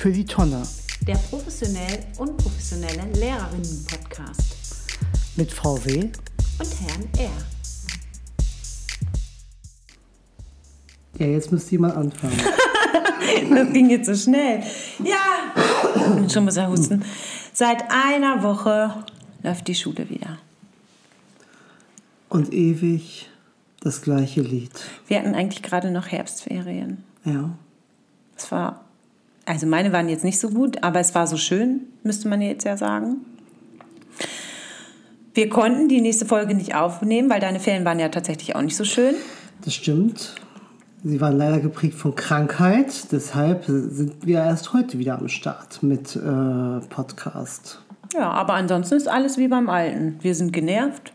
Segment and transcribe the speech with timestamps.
[0.00, 0.62] für die Tonne.
[1.06, 4.56] Der professionell unprofessionelle Lehrerinnen-Podcast.
[5.36, 6.04] Mit VW
[6.58, 7.30] und Herrn R.
[11.18, 12.32] Ja, jetzt müsste jemand anfangen.
[13.50, 14.62] das ging jetzt so schnell.
[15.04, 17.04] Ja, schon muss er husten.
[17.52, 19.04] Seit einer Woche
[19.42, 20.38] läuft die Schule wieder.
[22.30, 23.28] Und ewig
[23.80, 24.72] das gleiche Lied.
[25.08, 27.04] Wir hatten eigentlich gerade noch Herbstferien.
[27.26, 27.50] Ja.
[28.34, 28.86] Es war,
[29.46, 32.64] also meine waren jetzt nicht so gut, aber es war so schön, müsste man jetzt
[32.64, 33.18] ja sagen.
[35.34, 38.76] Wir konnten die nächste Folge nicht aufnehmen, weil deine Ferien waren ja tatsächlich auch nicht
[38.76, 39.14] so schön.
[39.64, 40.34] Das stimmt.
[41.02, 46.14] Sie waren leider geprägt von Krankheit, deshalb sind wir erst heute wieder am Start mit
[46.14, 46.20] äh,
[46.90, 47.80] Podcast.
[48.12, 50.18] Ja, aber ansonsten ist alles wie beim Alten.
[50.20, 51.12] Wir sind genervt,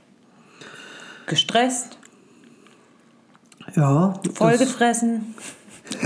[1.27, 1.99] gestresst,
[3.75, 5.35] ja, vollgefressen,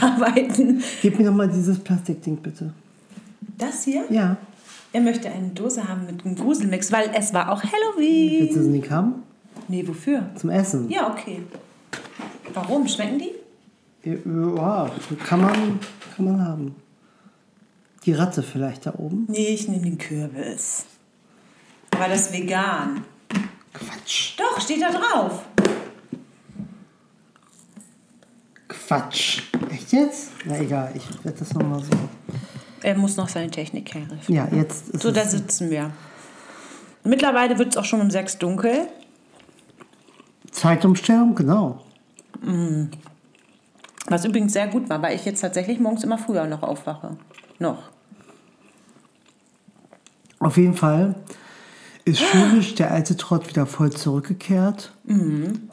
[0.00, 0.82] arbeiten.
[1.02, 2.72] Gib mir noch mal dieses Plastikding bitte.
[3.56, 4.04] Das hier?
[4.10, 4.36] Ja.
[4.92, 8.40] Er möchte eine Dose haben mit einem Gruselmix, weil es war auch Halloween.
[8.40, 9.22] Willst du sie nicht haben?
[9.68, 10.30] Nee, wofür?
[10.34, 10.88] Zum Essen.
[10.88, 11.42] Ja, okay.
[12.54, 12.88] Warum?
[12.88, 13.32] Schmecken die?
[14.04, 14.90] Ja,
[15.26, 15.80] kann man,
[16.16, 16.74] kann man haben.
[18.04, 19.26] Die Ratte vielleicht da oben?
[19.28, 20.86] Nee, ich nehme den Kürbis.
[21.90, 23.04] Weil das ist vegan.
[23.74, 24.38] Quatsch.
[24.38, 25.44] Doch, steht da drauf.
[28.88, 29.42] Quatsch.
[29.70, 30.30] Echt jetzt?
[30.46, 31.90] Na egal, ich werde das nochmal so.
[32.80, 34.32] Er muss noch seine Technik herrichten.
[34.32, 35.90] Ja, jetzt ist So, da sitzen wir.
[37.04, 38.88] Mittlerweile wird es auch schon um sechs dunkel.
[40.50, 41.84] Zeitumstellung, genau.
[44.06, 47.18] Was übrigens sehr gut war, weil ich jetzt tatsächlich morgens immer früher noch aufwache.
[47.58, 47.90] Noch.
[50.38, 51.14] Auf jeden Fall
[52.06, 54.94] ist schulisch der alte Trott wieder voll zurückgekehrt.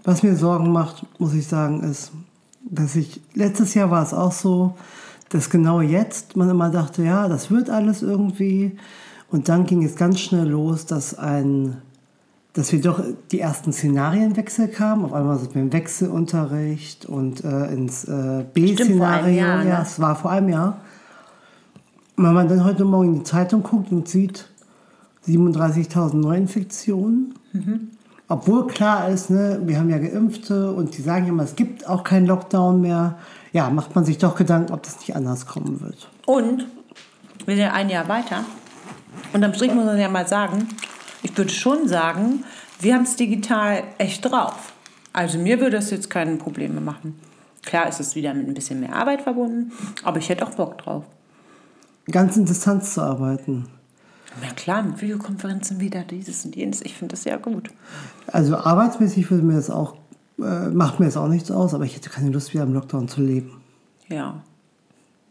[0.03, 2.11] Was mir Sorgen macht, muss ich sagen, ist,
[2.69, 4.75] dass ich, letztes Jahr war es auch so,
[5.30, 8.77] dass genau jetzt man immer dachte, ja, das wird alles irgendwie.
[9.30, 11.77] Und dann ging es ganz schnell los, dass ein,
[12.53, 15.06] dass wir doch die ersten Szenarienwechsel kamen.
[15.06, 19.57] Auf einmal sind wir im Wechselunterricht und äh, ins äh, B-Szenario.
[19.57, 19.68] Ne?
[19.68, 20.81] Ja, es war vor einem Jahr.
[22.16, 24.47] Und wenn man dann heute Morgen in die Zeitung guckt und sieht
[25.28, 27.34] 37.000 Neuinfektionen,
[28.28, 31.88] obwohl klar ist, ne, wir haben ja Geimpfte und die sagen ja immer, es gibt
[31.88, 33.18] auch keinen Lockdown mehr,
[33.52, 36.09] ja, macht man sich doch Gedanken, ob das nicht anders kommen wird.
[36.25, 36.68] Und
[37.46, 38.44] wir sind ja ein Jahr weiter.
[39.34, 40.68] Und am Strich muss man ja mal sagen,
[41.22, 42.44] ich würde schon sagen,
[42.80, 44.74] wir haben es digital echt drauf.
[45.13, 47.19] Also mir würde es jetzt keine Probleme machen.
[47.63, 49.72] Klar ist es wieder mit ein bisschen mehr Arbeit verbunden,
[50.03, 51.03] aber ich hätte auch Bock drauf.
[52.12, 53.68] Ganz in Distanz zu arbeiten.
[54.41, 56.81] Na klar, mit Videokonferenzen wieder dieses und jenes.
[56.81, 57.69] Ich finde das sehr gut.
[58.28, 59.96] Also arbeitsmäßig würde mir das auch,
[60.40, 63.07] äh, macht mir das auch nichts aus, aber ich hätte keine Lust, wieder im Lockdown
[63.07, 63.62] zu leben.
[64.09, 64.41] Ja.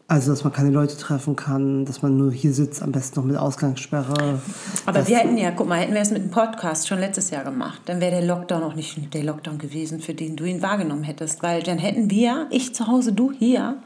[0.07, 3.25] Also, dass man keine Leute treffen kann, dass man nur hier sitzt, am besten noch
[3.25, 4.39] mit Ausgangssperre.
[4.85, 7.43] Aber wir hätten ja, guck mal, hätten wir es mit dem Podcast schon letztes Jahr
[7.43, 11.03] gemacht, dann wäre der Lockdown auch nicht der Lockdown gewesen, für den du ihn wahrgenommen
[11.03, 11.41] hättest.
[11.41, 13.77] Weil dann hätten wir, ich zu Hause, du hier,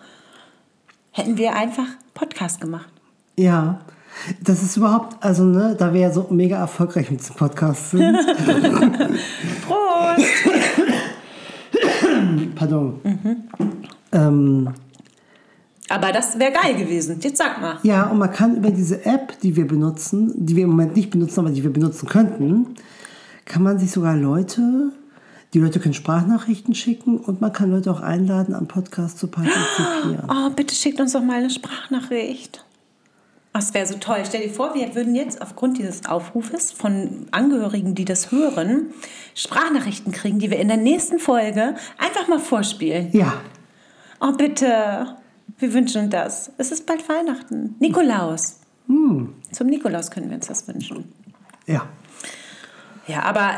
[1.11, 2.91] hätten wir einfach Podcast gemacht.
[3.39, 3.79] Ja,
[4.41, 8.17] das ist überhaupt, also ne, da wir ja so mega erfolgreich mit diesem Podcast sind.
[9.65, 10.25] Prost!
[12.55, 12.99] Pardon.
[14.11, 14.69] Ähm,
[15.87, 17.17] Aber das wäre geil gewesen.
[17.21, 17.77] Jetzt sag mal.
[17.83, 21.11] ja, und man kann über diese App, die wir benutzen, die wir im Moment nicht
[21.11, 22.75] benutzen, aber die wir benutzen könnten,
[23.45, 24.91] kann man sich sogar Leute,
[25.53, 30.27] die Leute können Sprachnachrichten schicken und man kann Leute auch einladen, am Podcast zu partizipieren.
[30.29, 32.65] Oh, bitte schickt uns doch mal eine Sprachnachricht.
[33.53, 34.23] Das wäre so toll.
[34.25, 38.93] Stell dir vor, wir würden jetzt aufgrund dieses Aufrufes von Angehörigen, die das hören,
[39.35, 43.09] Sprachnachrichten kriegen, die wir in der nächsten Folge einfach mal vorspielen.
[43.11, 43.33] Ja,
[44.21, 45.15] Oh, bitte.
[45.57, 46.51] Wir wünschen uns das.
[46.57, 47.75] Es ist bald Weihnachten.
[47.79, 48.59] Nikolaus.
[48.87, 51.05] Zum Nikolaus können wir uns das wünschen.
[51.67, 51.87] ja.
[53.07, 53.51] Ja, aber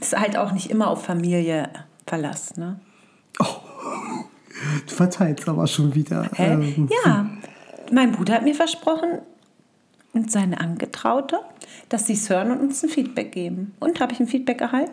[0.00, 1.68] es ist halt auch nicht immer auf Familie
[2.06, 2.80] Verlass, ne?
[4.88, 6.28] Du verteilst aber schon wieder.
[6.34, 6.52] Hä?
[6.54, 7.26] Ähm, Ja,
[7.92, 9.20] mein Bruder hat mir versprochen
[10.12, 11.40] und seine Angetraute,
[11.88, 13.74] dass sie es hören und uns ein Feedback geben.
[13.80, 14.92] Und habe ich ein Feedback erhalten?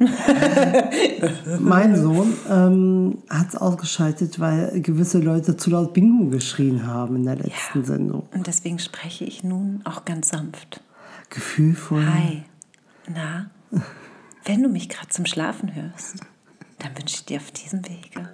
[1.60, 7.24] Mein Sohn ähm, hat es ausgeschaltet, weil gewisse Leute zu laut Bingo geschrien haben in
[7.24, 8.28] der letzten Sendung.
[8.32, 10.80] Und deswegen spreche ich nun auch ganz sanft.
[11.30, 12.06] Gefühlvoll.
[12.06, 12.44] Hi,
[13.12, 13.50] na,
[14.44, 16.20] wenn du mich gerade zum Schlafen hörst,
[16.78, 18.28] dann wünsche ich dir auf diesem Wege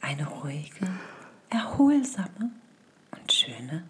[0.00, 0.86] eine ruhige,
[1.54, 2.50] erholsame
[3.12, 3.84] und schöne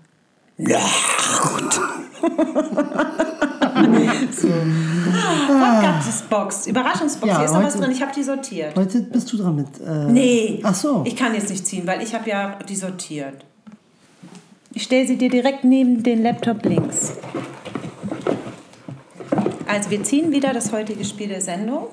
[0.57, 1.81] Nacht.
[4.33, 4.49] so.
[5.49, 7.27] Podcast-Box, Überraschungsbox.
[7.27, 8.77] Ja, Hier ist noch was drin, ich habe die sortiert.
[8.77, 9.81] Heute bist du dran mit.
[9.81, 10.61] Äh, Nee.
[10.63, 11.03] Ach so.
[11.07, 13.45] Ich kann jetzt nicht ziehen, weil ich habe ja die sortiert.
[14.73, 17.15] Ich stelle sie dir direkt neben den Laptop links.
[19.67, 21.89] Also wir ziehen wieder das heutige Spiel der Sendung.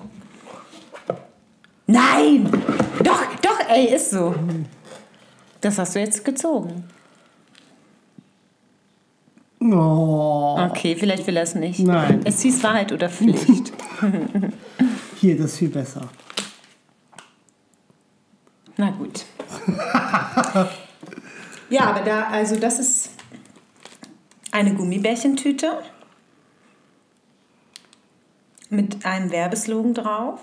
[1.88, 2.48] Nein!
[3.04, 4.36] Doch, doch, ey, ist so.
[5.62, 6.84] Das hast du jetzt gezogen.
[9.62, 10.58] Oh.
[10.60, 11.80] Okay, vielleicht will er es nicht.
[11.80, 12.22] Nein.
[12.26, 13.72] Es hieß Wahrheit oder Pflicht.
[15.22, 16.10] Hier, das ist viel besser.
[18.78, 19.26] Na gut.
[21.70, 23.12] ja, aber da, also das ist
[24.52, 25.84] eine Gummibärchentüte
[28.70, 30.40] mit einem Werbeslogan drauf,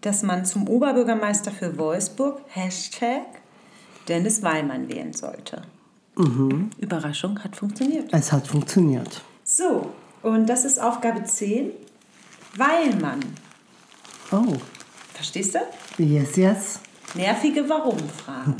[0.00, 3.26] dass man zum Oberbürgermeister für Wolfsburg Hashtag
[4.08, 5.62] Dennis Weilmann wählen sollte.
[6.78, 8.12] Überraschung, hat funktioniert.
[8.12, 9.22] Es hat funktioniert.
[9.44, 9.90] So,
[10.22, 11.70] und das ist Aufgabe 10.
[12.56, 13.20] Weilmann.
[14.32, 14.56] Oh.
[15.14, 15.60] Verstehst du?
[16.02, 16.80] Yes, yes.
[17.14, 18.56] Nervige Warum-Fragen.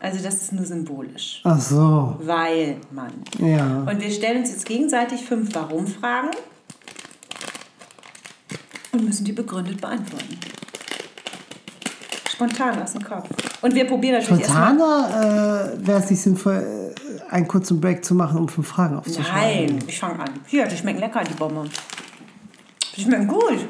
[0.00, 1.40] Also das ist nur symbolisch.
[1.44, 2.16] Ach so.
[2.20, 3.12] Weil man.
[3.38, 3.82] Ja.
[3.82, 6.30] Und wir stellen uns jetzt gegenseitig fünf Warum-Fragen
[8.92, 10.38] und müssen die begründet beantworten.
[12.30, 13.28] Spontan aus dem Kopf.
[13.62, 14.74] Und wir probieren natürlich erstmal.
[14.74, 18.96] Spontaner äh, wäre es nicht sinnvoll, äh, einen kurzen Break zu machen, um fünf Fragen
[18.96, 19.76] aufzuschreiben.
[19.76, 20.30] Nein, ich fange an.
[20.46, 21.72] Hier, die schmecken lecker, die Bonbons.
[22.94, 23.66] Die schmecken gut.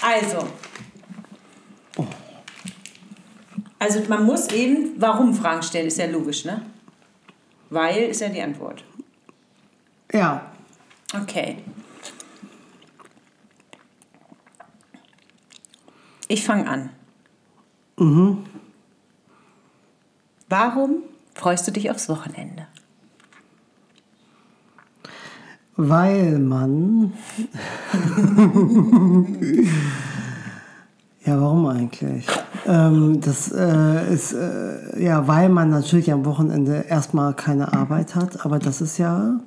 [0.00, 0.48] Also.
[3.78, 6.62] Also man muss eben Warum-Fragen stellen, ist ja logisch, ne?
[7.70, 8.84] Weil ist ja die Antwort.
[10.12, 10.52] Ja.
[11.20, 11.56] Okay.
[16.28, 16.90] Ich fange an.
[20.48, 21.02] Warum
[21.34, 22.66] freust du dich aufs Wochenende?
[25.76, 27.14] Weil man.
[31.24, 32.26] ja, warum eigentlich?
[32.66, 38.44] Ähm, das äh, ist, äh, ja, weil man natürlich am Wochenende erstmal keine Arbeit hat,
[38.44, 39.40] aber das ist ja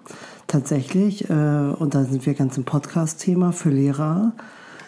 [0.48, 4.33] tatsächlich, äh, und da sind wir ganz im Podcast-Thema für Lehrer,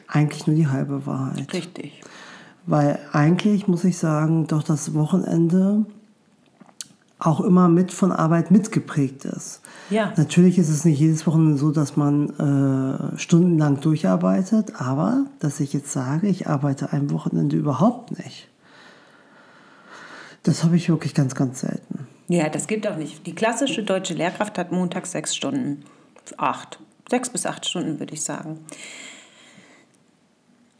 [0.07, 1.53] eigentlich nur die halbe Wahrheit.
[1.53, 2.01] Richtig.
[2.65, 5.85] Weil eigentlich muss ich sagen, doch das Wochenende
[7.19, 9.61] auch immer mit von Arbeit mitgeprägt ist.
[9.89, 10.13] Ja.
[10.17, 12.29] Natürlich ist es nicht jedes Wochenende so, dass man
[13.15, 18.49] äh, stundenlang durcharbeitet, aber dass ich jetzt sage, ich arbeite ein Wochenende überhaupt nicht.
[20.43, 22.07] Das habe ich wirklich ganz, ganz selten.
[22.27, 23.25] Ja, das gibt auch nicht.
[23.25, 25.83] Die klassische deutsche Lehrkraft hat montags sechs Stunden.
[26.37, 26.79] Acht.
[27.09, 28.59] Sechs bis acht Stunden, würde ich sagen.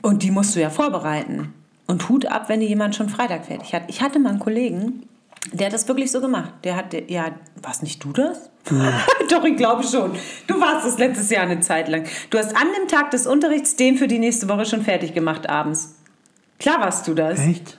[0.07, 1.53] Und die musst du ja vorbereiten.
[1.85, 3.83] Und Hut ab, wenn dir jemand schon Freitag fertig hat.
[3.89, 5.03] Ich hatte mal einen Kollegen,
[5.51, 6.53] der hat das wirklich so gemacht.
[6.63, 7.31] Der hat, ja,
[7.61, 8.49] warst nicht du das?
[9.29, 10.13] Doch, ich glaube schon.
[10.47, 12.05] Du warst das letztes Jahr eine Zeit lang.
[12.29, 15.49] Du hast an dem Tag des Unterrichts den für die nächste Woche schon fertig gemacht
[15.49, 15.95] abends.
[16.57, 17.39] Klar warst du das.
[17.39, 17.77] Echt?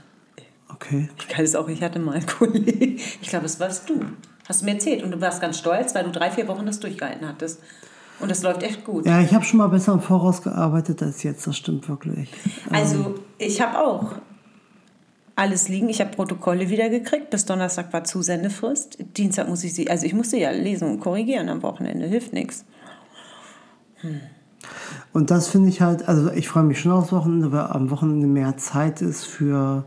[0.69, 1.09] Okay.
[1.19, 3.01] Ich kann es auch, ich hatte mal einen Kollegen.
[3.23, 4.05] Ich glaube, es warst du.
[4.47, 5.03] Hast du mir erzählt.
[5.03, 7.63] Und du warst ganz stolz, weil du drei, vier Wochen das durchgehalten hattest.
[8.21, 9.07] Und das läuft echt gut.
[9.07, 12.31] Ja, ich habe schon mal besser im Voraus gearbeitet als jetzt, das stimmt wirklich.
[12.71, 14.15] Also, ich habe auch
[15.39, 15.89] alles liegen.
[15.89, 17.31] Ich habe Protokolle wieder gekriegt.
[17.31, 18.99] Bis Donnerstag war Zusendefrist.
[19.17, 22.07] Dienstag muss ich sie, also ich musste ja lesen und korrigieren am Wochenende.
[22.07, 22.65] Hilft nichts.
[25.13, 28.27] Und das finde ich halt, also ich freue mich schon aufs Wochenende, weil am Wochenende
[28.27, 29.85] mehr Zeit ist für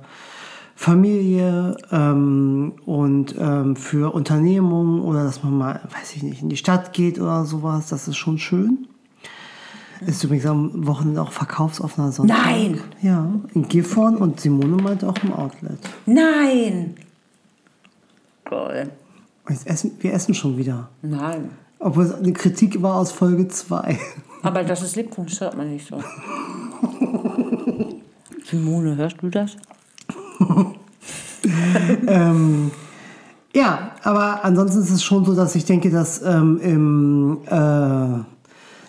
[0.82, 6.58] Familie ähm, und ähm, für Unternehmungen oder dass man mal, weiß ich nicht, in die
[6.58, 7.90] Stadt geht oder sowas.
[7.90, 8.88] Das ist schon schön.
[10.04, 12.36] Ist übrigens am Wochenende auch verkaufsoffener Sonntag.
[12.36, 12.82] Nein!
[13.04, 15.78] Ja, in Gifhorn und Simone meint auch im Outlet.
[16.08, 16.96] Nein!
[18.46, 18.90] Toll.
[19.50, 20.90] Jetzt essen, wir essen schon wieder.
[21.04, 21.52] Nein.
[21.78, 24.00] Obwohl es eine Kritik war aus Folge 2.
[24.42, 26.02] Aber das ist das hört man nicht so.
[28.44, 29.58] Simone, hörst du das?
[33.54, 38.24] Ja, aber ansonsten ist es schon so, dass ich denke, dass, ähm, im, äh,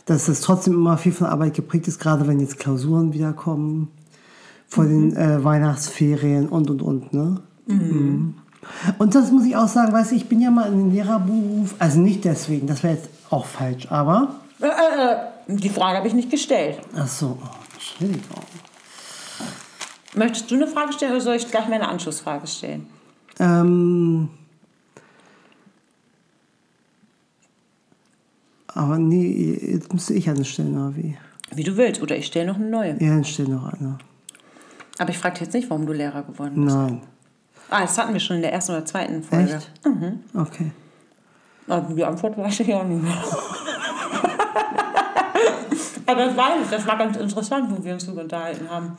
[0.07, 3.89] dass es trotzdem immer viel von Arbeit geprägt ist, gerade wenn jetzt Klausuren wiederkommen,
[4.69, 7.13] vor den äh, Weihnachtsferien und und und.
[7.13, 7.41] Ne?
[7.67, 8.35] Mhm.
[8.99, 11.75] Und das muss ich auch sagen, weißt du, ich bin ja mal in den Lehrerberuf,
[11.81, 14.37] also nicht deswegen, das wäre jetzt auch falsch, aber.
[14.61, 16.79] Äh, äh, äh, die Frage habe ich nicht gestellt.
[16.97, 18.45] Ach so, oh, Entschuldigung.
[20.15, 22.87] Möchtest du eine Frage stellen oder soll ich gleich meine Anschlussfrage stellen?
[23.39, 24.29] Ähm,
[28.69, 31.17] aber nee, jetzt müsste ich eine stellen, oder wie?
[31.55, 32.03] Wie du willst.
[32.03, 32.93] Oder ich stelle noch eine neue.
[33.01, 33.99] Ja, dann stell noch eine.
[34.99, 36.77] Aber ich frage dich jetzt nicht, warum du Lehrer geworden bist.
[36.77, 37.03] Nein.
[37.71, 39.55] Ah, das hatten wir schon in der ersten oder zweiten Folge.
[39.55, 39.71] Echt?
[40.35, 40.71] Okay.
[41.67, 43.13] Also die Antwort weiß ich auch nicht mehr.
[46.07, 48.99] Aber das ich, das war ganz interessant, wo wir uns so unterhalten haben.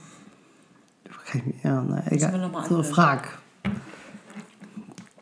[1.63, 2.51] Ja, na egal.
[2.69, 3.39] So, frag.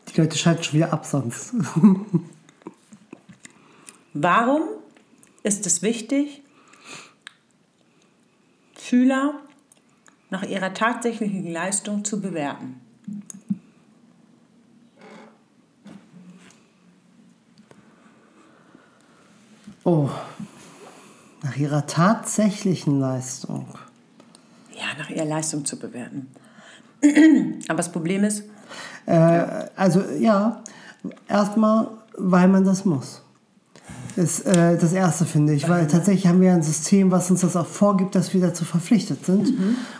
[0.08, 1.54] Die Leute schalten schon wieder ab sonst.
[4.14, 4.62] Warum
[5.42, 6.42] ist es wichtig,
[8.78, 9.40] Schüler
[10.28, 12.80] nach ihrer tatsächlichen Leistung zu bewerten?
[19.84, 20.10] Oh,
[21.42, 23.66] nach ihrer tatsächlichen Leistung.
[24.82, 26.28] Ja, nach ihrer Leistung zu bewerten.
[27.68, 28.44] Aber das Problem ist,
[29.06, 30.62] Äh, also ja,
[31.28, 33.22] erstmal, weil man das muss.
[34.14, 35.68] Ist äh, das Erste, finde ich.
[35.68, 39.24] Weil tatsächlich haben wir ein System, was uns das auch vorgibt, dass wir dazu verpflichtet
[39.24, 39.54] sind.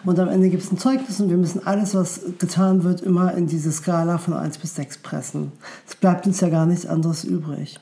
[0.05, 3.35] Und am Ende gibt es ein Zeugnis und wir müssen alles, was getan wird, immer
[3.35, 5.53] in diese Skala von 1 bis 6 pressen.
[5.89, 7.81] Es bleibt uns ja gar nichts anderes übrig.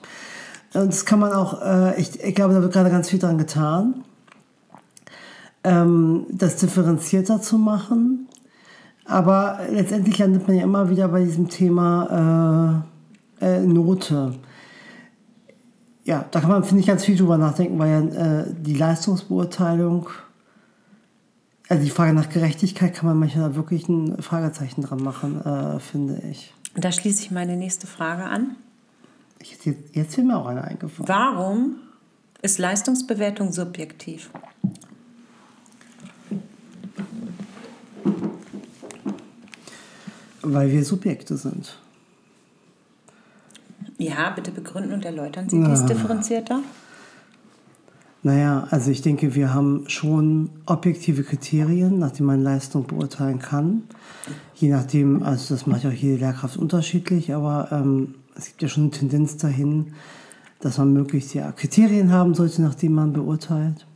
[0.72, 3.36] Und das kann man auch, äh, ich, ich glaube, da wird gerade ganz viel dran
[3.36, 4.04] getan,
[5.64, 8.28] ähm, das differenzierter zu machen.
[9.04, 12.84] Aber letztendlich landet man ja immer wieder bei diesem Thema
[13.40, 14.34] äh, äh, Note.
[16.04, 20.08] Ja, da kann man, finde ich, ganz viel drüber nachdenken, weil ja äh, die Leistungsbeurteilung,
[21.68, 26.22] also die Frage nach Gerechtigkeit kann man manchmal wirklich ein Fragezeichen dran machen, äh, finde
[26.30, 26.54] ich.
[26.74, 28.56] da schließe ich meine nächste Frage an.
[29.40, 31.08] ich jetzt, jetzt wird mir auch eine eingefallen.
[31.08, 31.76] Warum
[32.42, 34.30] ist Leistungsbewertung subjektiv?
[40.42, 41.78] Weil wir Subjekte sind.
[43.98, 46.62] Ja, bitte begründen und erläutern Sie dies differenzierter.
[48.22, 53.84] Naja, also ich denke, wir haben schon objektive Kriterien, nach denen man Leistung beurteilen kann.
[54.54, 58.68] Je nachdem, also das macht ja auch jede Lehrkraft unterschiedlich, aber ähm, es gibt ja
[58.68, 59.94] schon eine Tendenz dahin,
[60.60, 63.86] dass man möglichst ja Kriterien haben sollte, nach denen man beurteilt.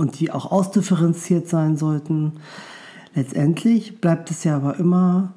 [0.00, 2.32] Und die auch ausdifferenziert sein sollten.
[3.14, 5.34] Letztendlich bleibt es ja aber immer,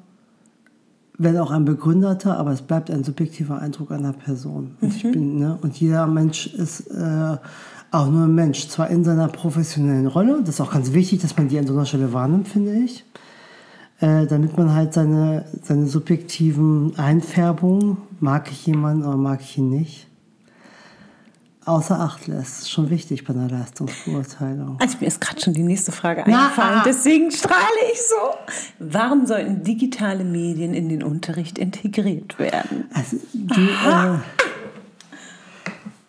[1.18, 4.76] wenn auch ein begründeter, aber es bleibt ein subjektiver Eindruck einer Person.
[4.80, 7.36] Und, ich bin, ne, und jeder Mensch ist äh,
[7.90, 11.36] auch nur ein Mensch, zwar in seiner professionellen Rolle, das ist auch ganz wichtig, dass
[11.36, 13.04] man die an so einer Stelle wahrnimmt, finde ich,
[14.00, 19.68] äh, damit man halt seine, seine subjektiven Einfärbungen, mag ich jemanden oder mag ich ihn
[19.68, 20.08] nicht,
[21.64, 22.70] außer Acht lässt.
[22.70, 24.76] Schon wichtig bei einer Leistungsbeurteilung.
[24.80, 26.82] Also mir ist gerade schon die nächste Frage Na, eingefallen, ah.
[26.84, 27.60] deswegen strahle
[27.92, 28.14] ich so.
[28.78, 32.88] Warum sollten digitale Medien in den Unterricht integriert werden?
[32.92, 34.18] Also, du, äh,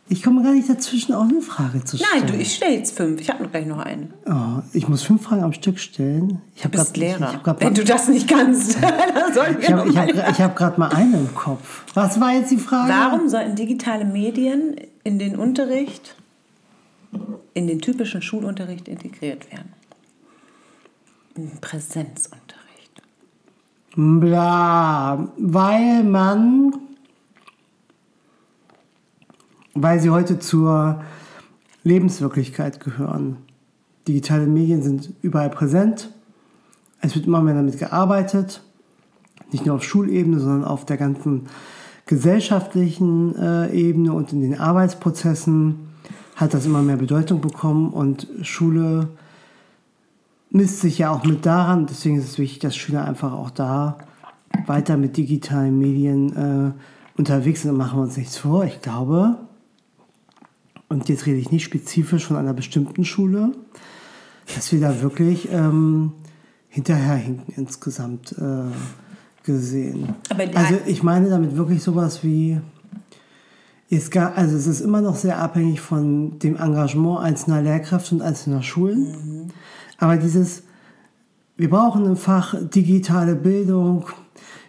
[0.07, 2.09] ich komme gar nicht dazwischen, auch eine Frage zu stellen.
[2.19, 3.19] Nein, du, ich stelle jetzt fünf.
[3.21, 4.09] Ich habe noch gleich noch eine.
[4.27, 6.41] Oh, ich muss fünf Fragen am Stück stellen.
[6.55, 7.15] Ich Du habe bist grad- Lehrer.
[7.17, 10.07] Ich, ich habe gerade Wenn du das nicht kannst, dann soll ich hab, ich hab,
[10.09, 11.83] gra- ich hab grad mal eine im Kopf.
[11.95, 12.91] Was war jetzt die Frage?
[12.93, 16.15] Warum sollten digitale Medien in den Unterricht,
[17.55, 19.73] in den typischen Schulunterricht integriert werden?
[21.35, 23.01] In Präsenzunterricht.
[23.95, 26.73] Bla, weil man,
[29.75, 31.03] weil sie heute zur
[31.83, 33.37] Lebenswirklichkeit gehören.
[34.07, 36.09] Digitale Medien sind überall präsent.
[37.01, 38.63] Es wird immer mehr damit gearbeitet.
[39.51, 41.43] Nicht nur auf Schulebene, sondern auf der ganzen
[42.07, 45.89] gesellschaftlichen äh, Ebene und in den Arbeitsprozessen
[46.35, 49.09] hat das immer mehr Bedeutung bekommen und Schule
[50.49, 51.85] misst sich ja auch mit daran.
[51.85, 53.97] Deswegen ist es wichtig, dass Schüler einfach auch da
[54.65, 57.71] weiter mit digitalen Medien äh, unterwegs sind.
[57.71, 58.65] Und machen wir uns nichts vor.
[58.65, 59.37] Ich glaube,
[60.89, 63.51] und jetzt rede ich nicht spezifisch von einer bestimmten Schule,
[64.55, 66.13] dass wir da wirklich ähm,
[66.69, 68.71] hinterherhinken insgesamt äh,
[69.43, 70.15] gesehen.
[70.53, 72.59] Also ich meine damit wirklich sowas wie
[73.89, 78.21] ist gar, also es ist immer noch sehr abhängig von dem Engagement einzelner Lehrkräfte und
[78.21, 79.53] einzelner Schulen.
[79.97, 80.63] Aber dieses,
[81.55, 84.05] wir brauchen ein Fach digitale Bildung,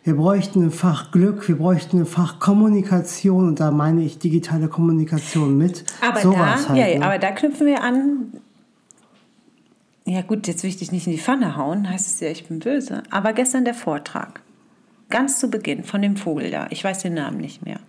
[0.06, 4.68] wir bräuchten ein Fach Glück, wir bräuchten ein Fach Kommunikation und da meine ich digitale
[4.68, 5.84] Kommunikation mit.
[6.00, 7.04] Aber, Sowas da, halt, ja, ja, ne?
[7.04, 8.32] aber da knüpfen wir an.
[10.04, 12.46] Ja, gut, jetzt will ich dich nicht in die Pfanne hauen, heißt es ja, ich
[12.46, 13.02] bin böse.
[13.10, 14.42] Aber gestern der Vortrag,
[15.10, 17.80] ganz zu Beginn von dem Vogel da, ich weiß den Namen nicht mehr.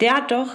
[0.00, 0.48] Der hat doch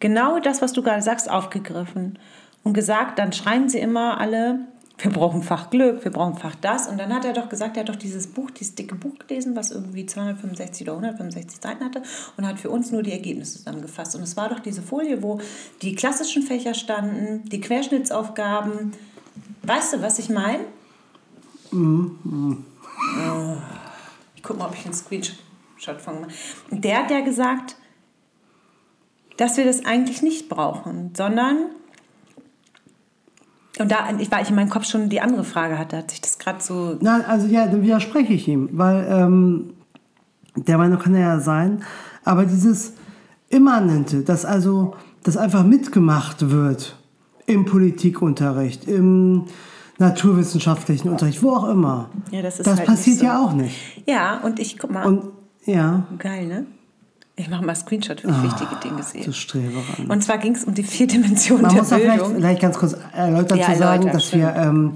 [0.00, 2.18] genau das, was du gerade sagst, aufgegriffen
[2.62, 4.60] und gesagt, dann schreien sie immer alle,
[4.98, 6.86] wir brauchen Fach Glück, wir brauchen Fach das.
[6.86, 9.56] Und dann hat er doch gesagt, er hat doch dieses Buch, dieses dicke Buch gelesen,
[9.56, 12.02] was irgendwie 265 oder 165 Seiten hatte
[12.36, 14.14] und hat für uns nur die Ergebnisse zusammengefasst.
[14.14, 15.40] Und es war doch diese Folie, wo
[15.82, 18.92] die klassischen Fächer standen, die Querschnittsaufgaben.
[19.62, 20.64] Weißt du, was ich meine?
[21.72, 23.56] Oh.
[24.36, 25.36] Ich guck mal, ob ich einen Screenshot
[25.98, 26.26] von
[26.70, 27.76] Der hat ja gesagt,
[29.36, 31.70] dass wir das eigentlich nicht brauchen, sondern
[33.78, 36.20] und da ich, weil ich in meinem Kopf schon die andere Frage hatte, hat sich
[36.20, 36.96] das gerade so.
[37.00, 39.74] Nein, also ja, dann widerspreche ich ihm, weil ähm,
[40.56, 41.82] der Meinung kann er ja sein,
[42.24, 42.92] aber dieses
[43.48, 46.96] Immanente, dass also das einfach mitgemacht wird
[47.46, 49.46] im Politikunterricht, im
[49.98, 52.10] naturwissenschaftlichen Unterricht, wo auch immer.
[52.30, 53.24] Ja, das ist das halt passiert so.
[53.24, 54.02] ja auch nicht.
[54.06, 55.06] Ja, und ich guck mal.
[55.06, 55.24] Und
[55.64, 56.66] ja, geil, ne?
[57.36, 59.32] Ich mache mal Screenshot, wie ich wichtige Dinge sehe.
[59.32, 60.06] Streberin.
[60.08, 62.36] Und zwar ging es um die vier Dimensionen Man der muss auch vielleicht, Bildung.
[62.36, 64.92] vielleicht ganz kurz erläutern Ja, zu sagen, erläutern, dass wir ähm,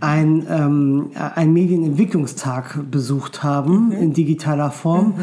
[0.00, 3.92] ein, ähm, einen Medienentwicklungstag besucht haben Mhm.
[3.92, 5.14] in digitaler Form.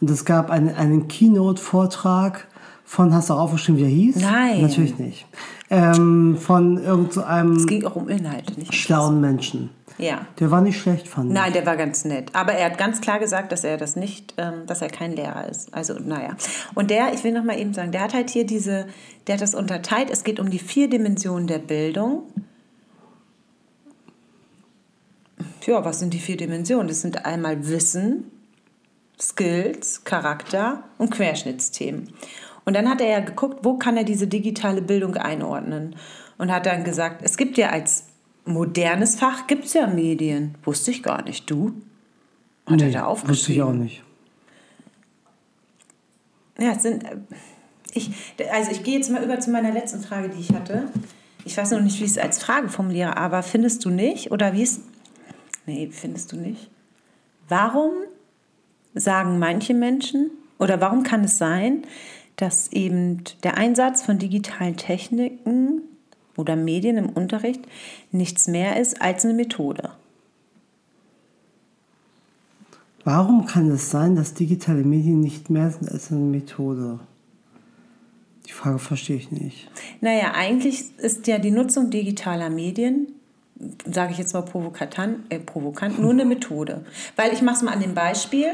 [0.00, 2.46] Und es gab einen, einen Keynote-Vortrag
[2.84, 4.16] von, hast du auch aufgeschrieben, wie er hieß?
[4.16, 4.62] Nein.
[4.62, 5.26] Natürlich nicht.
[5.68, 8.72] Ähm, von irgend so einem Es ging auch um Inhalte, nicht?
[8.74, 9.70] schlauen Menschen.
[9.98, 10.26] Ja.
[10.38, 11.34] Der war nicht schlecht, fand ich.
[11.34, 12.30] Nein, der war ganz nett.
[12.34, 15.48] Aber er hat ganz klar gesagt, dass er das nicht, ähm, dass er kein Lehrer
[15.48, 15.72] ist.
[15.72, 16.36] Also, naja.
[16.74, 18.86] Und der, ich will noch mal eben sagen, der hat halt hier diese,
[19.26, 20.10] der hat das unterteilt.
[20.10, 22.24] Es geht um die vier Dimensionen der Bildung.
[25.66, 26.86] Ja, was sind die vier Dimensionen?
[26.86, 28.30] Das sind einmal Wissen,
[29.18, 32.12] Skills, Charakter und Querschnittsthemen.
[32.64, 35.96] Und dann hat er ja geguckt, wo kann er diese digitale Bildung einordnen?
[36.38, 38.04] Und hat dann gesagt, es gibt ja als
[38.46, 40.54] modernes Fach, gibt es ja Medien.
[40.64, 41.50] Wusste ich gar nicht.
[41.50, 41.72] Du?
[42.66, 43.62] Hat er da Wusste ich aufgeschrieben?
[43.62, 44.02] auch nicht.
[46.58, 47.04] Ja, es sind.
[47.04, 47.16] äh,
[47.92, 48.10] Ich,
[48.52, 50.88] also ich gehe jetzt mal über zu meiner letzten Frage, die ich hatte.
[51.44, 54.32] Ich weiß noch nicht, wie ich es als Frage formuliere, aber findest du nicht?
[54.32, 54.80] Oder wie es.
[55.66, 56.70] Nee, findest du nicht?
[57.48, 57.92] Warum
[58.94, 61.82] sagen manche Menschen oder warum kann es sein,
[62.36, 65.82] dass eben der Einsatz von digitalen Techniken
[66.38, 67.62] oder Medien im Unterricht
[68.12, 69.90] nichts mehr ist als eine Methode?
[73.04, 76.98] Warum kann es sein, dass digitale Medien nicht mehr sind als eine Methode?
[78.46, 79.70] Die Frage verstehe ich nicht.
[80.00, 83.12] Naja, eigentlich ist ja die Nutzung digitaler Medien,
[83.88, 86.84] sage ich jetzt mal provokant, äh, provokant, nur eine Methode.
[87.14, 88.48] Weil ich mache es mal an dem Beispiel.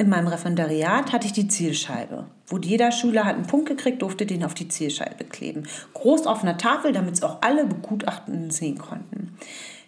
[0.00, 4.24] In meinem Referendariat hatte ich die Zielscheibe, wo jeder Schüler hat einen Punkt gekriegt, durfte
[4.24, 5.64] den auf die Zielscheibe kleben.
[5.92, 9.36] Groß auf einer Tafel, damit es auch alle Begutachtenden sehen konnten.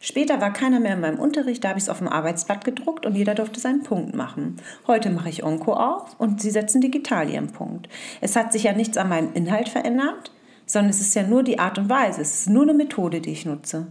[0.02, 3.06] Später war keiner mehr in meinem Unterricht, da habe ich es auf dem Arbeitsblatt gedruckt
[3.06, 4.56] und jeder durfte seinen Punkt machen.
[4.86, 7.88] Heute mache ich Onko auf und sie setzen digital ihren Punkt.
[8.20, 10.30] Es hat sich ja nichts an meinem Inhalt verändert,
[10.66, 12.20] sondern es ist ja nur die Art und Weise.
[12.20, 13.86] Es ist nur eine Methode, die ich nutze.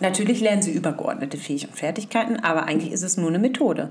[0.00, 3.90] Natürlich lernen sie übergeordnete Fähigkeiten und Fertigkeiten, aber eigentlich ist es nur eine Methode.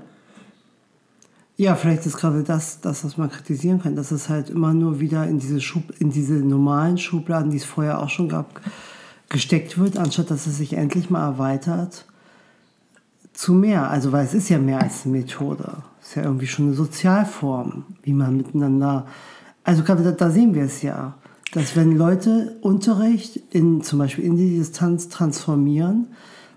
[1.56, 4.98] Ja, vielleicht ist gerade das, das, was man kritisieren kann, dass es halt immer nur
[4.98, 8.60] wieder in diese, Schub, in diese normalen Schubladen, die es vorher auch schon gab,
[9.28, 12.06] gesteckt wird, anstatt dass es sich endlich mal erweitert
[13.32, 13.88] zu mehr.
[13.88, 15.82] Also, weil es ist ja mehr als eine Methode.
[16.00, 19.06] Es ist ja irgendwie schon eine Sozialform, wie man miteinander.
[19.62, 21.14] Also, gerade da, da sehen wir es ja,
[21.54, 26.08] dass wenn Leute Unterricht in, zum Beispiel in die Distanz transformieren,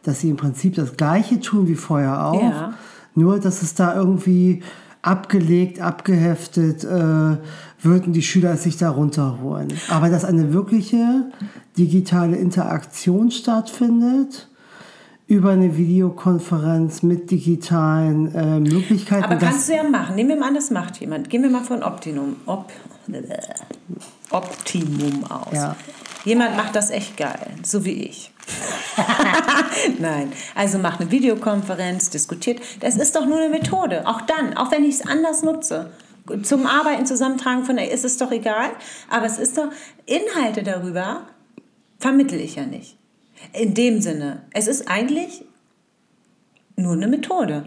[0.02, 2.42] dass sie im Prinzip das Gleiche tun wie vorher auch.
[2.42, 2.74] Ja.
[3.14, 4.64] Nur, dass es da irgendwie
[5.04, 7.38] abgelegt, abgeheftet, äh,
[7.82, 9.72] würden die Schüler es sich da runterholen.
[9.90, 11.32] Aber dass eine wirkliche
[11.78, 14.50] digitale Interaktion stattfindet
[15.28, 19.26] über eine Videokonferenz mit digitalen äh, Möglichkeiten.
[19.26, 20.16] Aber kannst du ja machen.
[20.16, 21.30] Nehmen wir mal an, das macht jemand.
[21.30, 22.72] Gehen wir mal von Optimum, Op,
[24.30, 25.54] Optimum aus.
[25.54, 25.76] Ja.
[26.26, 28.32] Jemand macht das echt geil, so wie ich.
[30.00, 32.60] Nein, also macht eine Videokonferenz, diskutiert.
[32.82, 34.06] Das ist doch nur eine Methode.
[34.08, 35.92] Auch dann, auch wenn ich es anders nutze.
[36.44, 38.72] Zum Arbeiten, Zusammentragen von, ist es doch egal.
[39.10, 39.70] Aber es ist doch,
[40.06, 41.28] Inhalte darüber
[42.00, 42.98] vermittle ich ja nicht.
[43.54, 45.46] In dem Sinne, es ist eigentlich
[46.76, 47.66] nur eine Methode.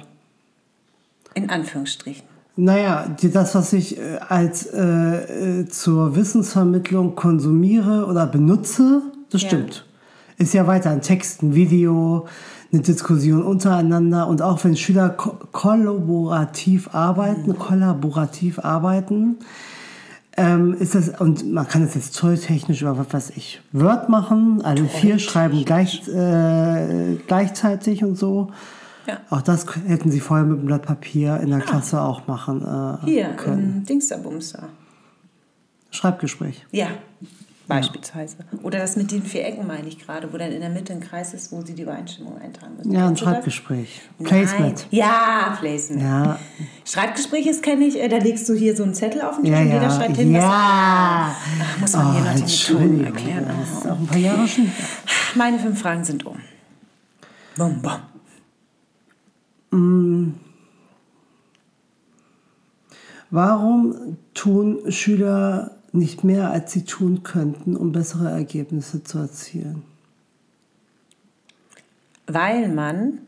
[1.35, 2.29] In Anführungsstrichen.
[2.57, 9.49] Naja, das, was ich äh, als äh, äh, zur Wissensvermittlung konsumiere oder benutze, das Ja.
[9.49, 9.87] stimmt.
[10.37, 12.27] Ist ja weiter ein Text, ein Video,
[12.73, 19.37] eine Diskussion untereinander und auch wenn Schüler ko kollaborativ arbeiten, kollaborativ arbeiten,
[20.37, 24.63] ähm, ist das, und man kann es jetzt zolltechnisch über was weiß ich, Word machen,
[24.63, 28.51] alle vier schreiben gleich, äh, gleichzeitig und so.
[29.07, 29.21] Ja.
[29.31, 33.07] Auch das hätten sie vorher mit einem Blatt Papier in der Klasse auch machen äh,
[33.07, 33.79] Hier, können.
[33.79, 34.69] im Dingsterbumster.
[35.91, 36.67] Schreibgespräch.
[36.71, 36.89] Ja,
[37.67, 38.37] beispielsweise.
[38.63, 41.01] Oder das mit den vier Ecken meine ich gerade, wo dann in der Mitte ein
[41.01, 42.93] Kreis ist, wo sie die Übereinstimmung eintragen müssen.
[42.93, 43.61] Ja, ein das?
[44.25, 44.87] Placement.
[44.91, 46.03] Ja, Placement.
[46.03, 46.39] Ja,
[46.85, 49.61] Schreibgespräche kenne ich, äh, da legst du hier so einen Zettel auf den Tisch ja,
[49.61, 49.75] und ja.
[49.75, 51.37] jeder schreibt hin, was ja.
[51.63, 53.47] Ach, muss man hier Oh, noch die Methoden Entschuldigung, erklären.
[53.61, 54.73] das ist auch ein paar Jahre schon.
[55.35, 56.37] Meine fünf Fragen sind um.
[57.57, 57.93] Bum, bum.
[63.31, 69.83] Warum tun Schüler nicht mehr, als sie tun könnten, um bessere Ergebnisse zu erzielen?
[72.27, 73.19] Weil man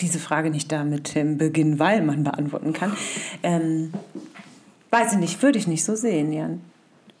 [0.00, 2.96] diese Frage nicht damit im Beginn, weil man beantworten kann.
[3.42, 3.92] Ähm,
[4.90, 6.60] weiß ich nicht, würde ich nicht so sehen, Jan.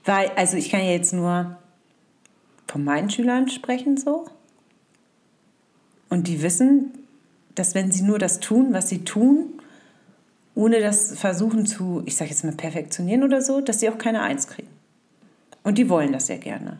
[0.04, 1.58] Weil, also ich kann ja jetzt nur
[2.66, 4.26] von meinen Schülern sprechen so.
[6.08, 6.92] Und die wissen,
[7.60, 9.60] dass wenn sie nur das tun, was sie tun,
[10.54, 14.22] ohne das versuchen zu, ich sage jetzt mal, perfektionieren oder so, dass sie auch keine
[14.22, 14.70] Eins kriegen.
[15.62, 16.78] Und die wollen das sehr gerne.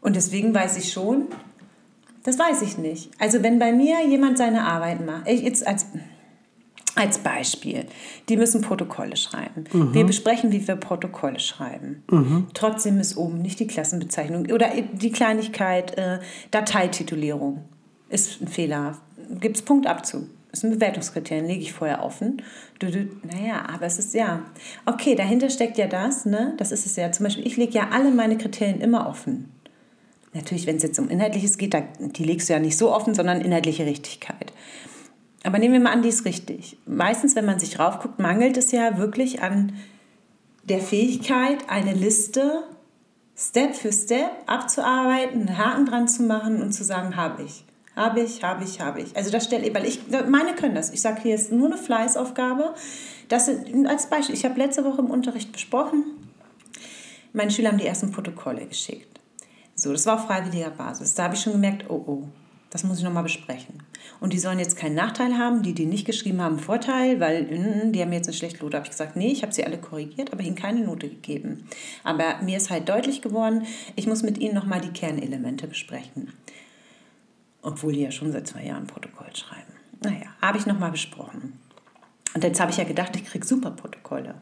[0.00, 1.26] Und deswegen weiß ich schon,
[2.22, 3.10] das weiß ich nicht.
[3.18, 5.84] Also wenn bei mir jemand seine Arbeit macht, ich jetzt als,
[6.94, 7.84] als Beispiel,
[8.30, 9.64] die müssen Protokolle schreiben.
[9.70, 9.92] Mhm.
[9.92, 12.04] Wir besprechen, wie wir Protokolle schreiben.
[12.10, 12.46] Mhm.
[12.54, 17.64] Trotzdem ist oben nicht die Klassenbezeichnung oder die Kleinigkeit äh, Dateititulierung.
[18.08, 18.98] Ist ein Fehler.
[19.40, 20.24] Gibt es Punktabzug.
[20.52, 22.40] Ist ein Bewertungskriterium, lege ich vorher offen.
[22.78, 24.42] Du, du, naja, aber es ist ja.
[24.86, 26.54] Okay, dahinter steckt ja das, ne?
[26.58, 27.10] Das ist es ja.
[27.10, 29.50] Zum Beispiel, ich lege ja alle meine Kriterien immer offen.
[30.32, 33.14] Natürlich, wenn es jetzt um Inhaltliches geht, da, die legst du ja nicht so offen,
[33.14, 34.52] sondern inhaltliche Richtigkeit.
[35.44, 36.76] Aber nehmen wir mal an, die ist richtig.
[36.86, 39.72] Meistens, wenn man sich raufguckt, mangelt es ja wirklich an
[40.64, 42.64] der Fähigkeit, eine Liste
[43.36, 47.64] Step für Step abzuarbeiten, einen Haken dran zu machen und zu sagen, habe ich.
[47.96, 49.16] Habe ich, habe ich, habe ich.
[49.16, 50.90] Also das stelle ich, weil ich, meine können das.
[50.90, 52.74] Ich sage, hier ist nur eine Fleißaufgabe.
[53.28, 53.48] Das
[53.86, 56.04] als Beispiel, ich habe letzte Woche im Unterricht besprochen,
[57.32, 59.20] meine Schüler haben die ersten Protokolle geschickt.
[59.74, 61.14] So, das war auf freiwilliger Basis.
[61.14, 62.22] Da habe ich schon gemerkt, oh oh,
[62.70, 63.82] das muss ich nochmal besprechen.
[64.20, 67.92] Und die sollen jetzt keinen Nachteil haben, die, die nicht geschrieben haben, Vorteil, weil mm,
[67.92, 68.76] die haben jetzt eine schlechte Note.
[68.76, 71.66] Habe ich gesagt, nee, ich habe sie alle korrigiert, aber ihnen keine Note gegeben.
[72.02, 76.32] Aber mir ist halt deutlich geworden, ich muss mit ihnen nochmal die Kernelemente besprechen.
[77.64, 79.72] Obwohl die ja schon seit zwei Jahren Protokoll schreiben.
[80.02, 81.58] Naja, habe ich nochmal besprochen.
[82.34, 84.34] Und jetzt habe ich ja gedacht, ich kriege super Protokolle.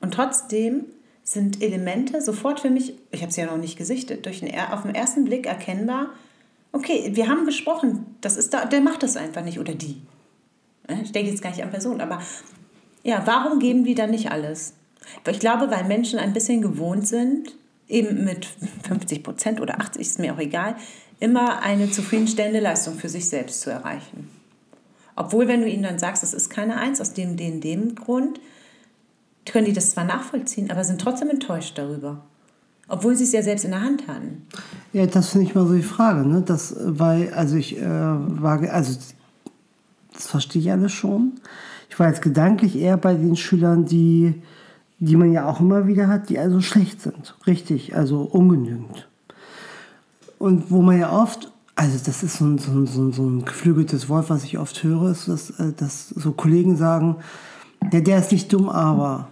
[0.00, 0.84] Und trotzdem
[1.24, 4.82] sind Elemente sofort für mich, ich habe sie ja noch nicht gesichtet, durch den, auf
[4.82, 6.10] den ersten Blick erkennbar,
[6.72, 10.00] okay, wir haben besprochen, das ist da, der macht das einfach nicht oder die.
[11.02, 12.22] Ich denke jetzt gar nicht an Personen, aber
[13.02, 14.74] ja, warum geben die dann nicht alles?
[15.26, 17.56] Ich glaube, weil Menschen ein bisschen gewohnt sind,
[17.88, 18.46] eben mit
[18.86, 20.76] 50 Prozent oder 80, ist mir auch egal,
[21.20, 24.28] immer eine zufriedenstellende Leistung für sich selbst zu erreichen.
[25.16, 28.40] Obwohl, wenn du ihnen dann sagst, es ist keine Eins aus dem, dem, dem Grund,
[29.44, 32.22] können die das zwar nachvollziehen, aber sind trotzdem enttäuscht darüber.
[32.86, 34.46] Obwohl sie es ja selbst in der Hand hatten.
[34.92, 36.26] Ja, das finde ich mal so die Frage.
[36.26, 36.42] Ne?
[36.42, 38.98] Das, weil, also ich äh, war, also
[40.14, 41.32] das verstehe ich alles schon.
[41.90, 44.40] Ich war jetzt gedanklich eher bei den Schülern, die,
[45.00, 47.36] die man ja auch immer wieder hat, die also schlecht sind.
[47.46, 49.07] Richtig, also ungenügend.
[50.38, 53.22] Und wo man ja oft, also das ist so ein, so ein, so ein, so
[53.22, 57.16] ein geflügeltes Wort, was ich oft höre, ist, dass, äh, dass so Kollegen sagen,
[57.92, 59.28] ja, der ist nicht dumm, aber.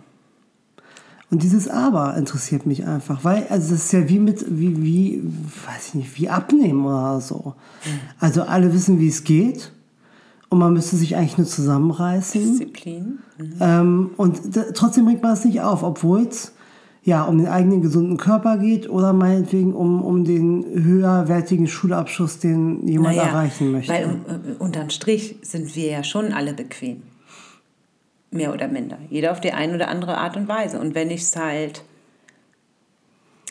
[1.29, 5.23] Und dieses Aber interessiert mich einfach, weil, also das ist ja wie mit, wie, wie,
[5.67, 7.55] weiß ich nicht, wie abnehmen oder so.
[8.21, 9.73] Also alle wissen, wie es geht.
[10.49, 12.59] Und man müsste sich eigentlich nur zusammenreißen.
[12.59, 13.19] Disziplin.
[13.39, 13.55] Mhm.
[13.59, 14.41] Ähm, und
[14.75, 16.53] trotzdem bringt man es nicht auf, obwohl es
[17.07, 22.87] ja um den eigenen gesunden Körper geht oder meinetwegen um, um den höherwertigen Schulabschluss, den
[22.87, 23.93] jemand naja, erreichen möchte.
[23.93, 27.05] Weil äh, unterm Strich sind wir ja schon alle bequem.
[28.33, 28.99] Mehr oder minder.
[29.09, 30.81] Jeder auf die eine oder andere Art und Weise.
[30.81, 31.85] Und wenn ich es halt.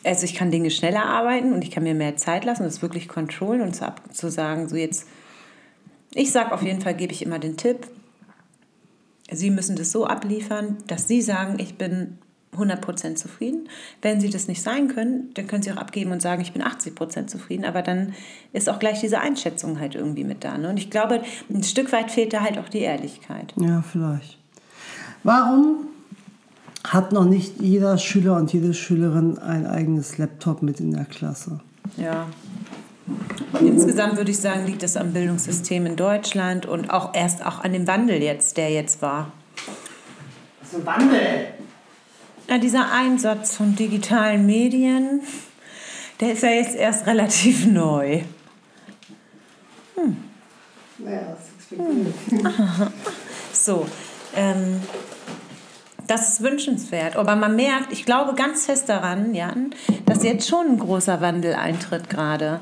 [0.03, 3.07] Also ich kann Dinge schneller arbeiten und ich kann mir mehr Zeit lassen, das wirklich
[3.07, 5.07] controllen und zu, zu sagen, so jetzt.
[6.13, 7.87] Ich sage auf jeden Fall, gebe ich immer den Tipp,
[9.31, 12.19] Sie müssen das so abliefern, dass Sie sagen, ich bin
[12.55, 13.69] 100% zufrieden.
[14.01, 16.63] Wenn Sie das nicht sein können, dann können Sie auch abgeben und sagen, ich bin
[16.63, 17.65] 80% zufrieden.
[17.65, 18.13] Aber dann
[18.53, 20.57] ist auch gleich diese Einschätzung halt irgendwie mit da.
[20.57, 20.69] Ne?
[20.69, 23.53] Und ich glaube, ein Stück weit fehlt da halt auch die Ehrlichkeit.
[23.57, 24.37] Ja, vielleicht.
[25.23, 25.87] Warum
[26.83, 31.59] hat noch nicht jeder Schüler und jede Schülerin ein eigenes Laptop mit in der Klasse?
[31.97, 32.27] Ja.
[33.59, 37.73] Insgesamt würde ich sagen, liegt das am Bildungssystem in Deutschland und auch erst auch an
[37.73, 39.31] dem Wandel jetzt, der jetzt war.
[40.61, 41.47] Was ist ein Wandel?
[42.47, 45.21] Ja, dieser Einsatz von digitalen Medien,
[46.19, 48.21] der ist ja jetzt erst relativ neu.
[49.95, 50.17] Hm.
[50.99, 52.13] Ist hm.
[53.51, 53.87] So,
[54.35, 54.81] ähm,
[56.07, 57.15] das ist wünschenswert.
[57.15, 59.71] Aber man merkt, ich glaube ganz fest daran, Jan,
[60.05, 62.59] dass jetzt schon ein großer Wandel eintritt gerade.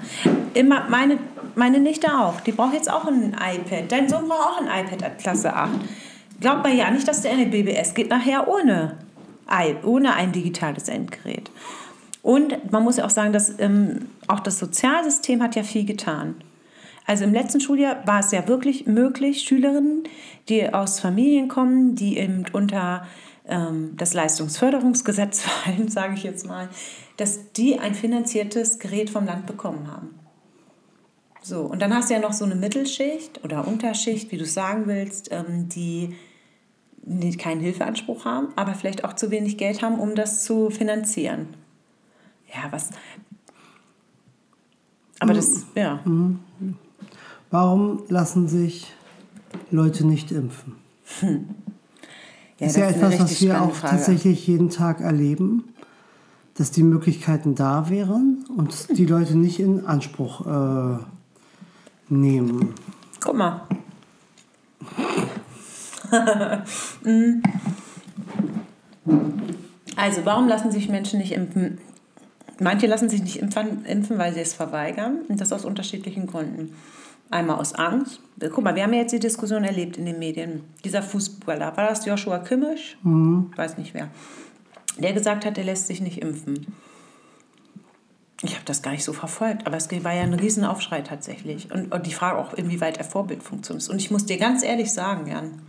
[0.54, 1.18] Immer meine,
[1.56, 2.40] meine Nichte auch.
[2.42, 3.92] Die braucht jetzt auch ein iPad.
[3.92, 5.72] Dein Sohn braucht auch ein iPad ab Klasse 8.
[6.40, 8.98] Glaubt man ja nicht, dass der in die BBS geht nachher ohne,
[9.84, 11.52] ohne ein digitales Endgerät.
[12.22, 16.36] Und man muss ja auch sagen, dass ähm, auch das Sozialsystem hat ja viel getan.
[17.06, 20.04] Also im letzten Schuljahr war es ja wirklich möglich, Schülerinnen,
[20.48, 23.06] die aus Familien kommen, die eben unter
[23.46, 26.70] ähm, das Leistungsförderungsgesetz fallen, sage ich jetzt mal,
[27.18, 30.16] dass die ein finanziertes Gerät vom Land bekommen haben.
[31.42, 34.54] So, und dann hast du ja noch so eine Mittelschicht oder Unterschicht, wie du es
[34.54, 36.16] sagen willst, ähm, die
[37.38, 41.48] keinen Hilfeanspruch haben, aber vielleicht auch zu wenig Geld haben, um das zu finanzieren.
[42.54, 42.92] Ja, was.
[45.20, 46.00] Aber das, ja.
[47.50, 48.92] Warum lassen sich
[49.72, 50.76] Leute nicht impfen?
[51.20, 51.50] Hm.
[52.60, 53.96] Ja, ist ja das ist eine etwas, was wir auch Frage.
[53.96, 55.64] tatsächlich jeden Tag erleben,
[56.56, 60.98] dass die Möglichkeiten da wären und die Leute nicht in Anspruch äh,
[62.10, 62.74] nehmen.
[63.20, 63.62] Guck mal.
[69.96, 71.78] Also, warum lassen sich Menschen nicht impfen?
[72.60, 75.20] Manche lassen sich nicht impfen, impfen, weil sie es verweigern.
[75.28, 76.76] Und das aus unterschiedlichen Gründen.
[77.30, 78.20] Einmal aus Angst.
[78.40, 80.64] Guck mal, wir haben ja jetzt die Diskussion erlebt in den Medien.
[80.84, 82.98] Dieser Fußballer, war das Joshua Kimmich?
[83.52, 84.10] Ich weiß nicht wer.
[84.98, 86.68] Der gesagt hat, er lässt sich nicht impfen.
[88.44, 91.72] Ich habe das gar nicht so verfolgt, aber es war ja ein Riesenaufschrei tatsächlich.
[91.72, 93.90] Und, und die Frage auch, inwieweit er Vorbildfunktion ist.
[93.90, 95.62] Und ich muss dir ganz ehrlich sagen, Jan,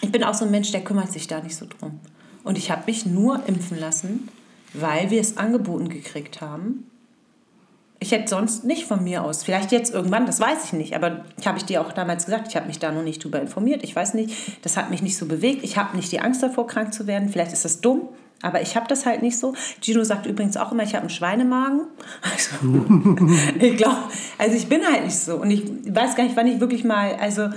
[0.00, 2.00] ich bin auch so ein Mensch, der kümmert sich da nicht so drum.
[2.44, 4.28] Und ich habe mich nur impfen lassen,
[4.72, 6.90] weil wir es angeboten gekriegt haben.
[8.00, 11.24] Ich hätte sonst nicht von mir aus, vielleicht jetzt irgendwann, das weiß ich nicht, aber
[11.44, 13.82] habe ich dir auch damals gesagt, ich habe mich da noch nicht drüber informiert.
[13.82, 15.64] Ich weiß nicht, das hat mich nicht so bewegt.
[15.64, 17.28] Ich habe nicht die Angst davor, krank zu werden.
[17.28, 18.08] Vielleicht ist das dumm,
[18.40, 19.54] aber ich habe das halt nicht so.
[19.82, 21.82] Gino sagt übrigens auch immer, ich habe einen Schweinemagen.
[22.22, 23.26] Also,
[23.58, 23.98] ich glaube,
[24.38, 25.36] also ich bin halt nicht so.
[25.36, 27.48] Und ich weiß gar nicht, wann ich wirklich mal, also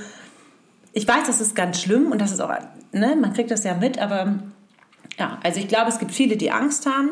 [0.94, 2.52] ich weiß, das ist ganz schlimm und das ist auch,
[2.92, 4.40] ne, man kriegt das ja mit, aber
[5.18, 7.12] ja, also ich glaube, es gibt viele, die Angst haben,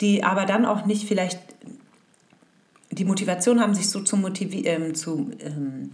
[0.00, 1.38] die aber dann auch nicht vielleicht
[2.90, 5.92] die Motivation haben, sich so zu ähm, zu, ähm,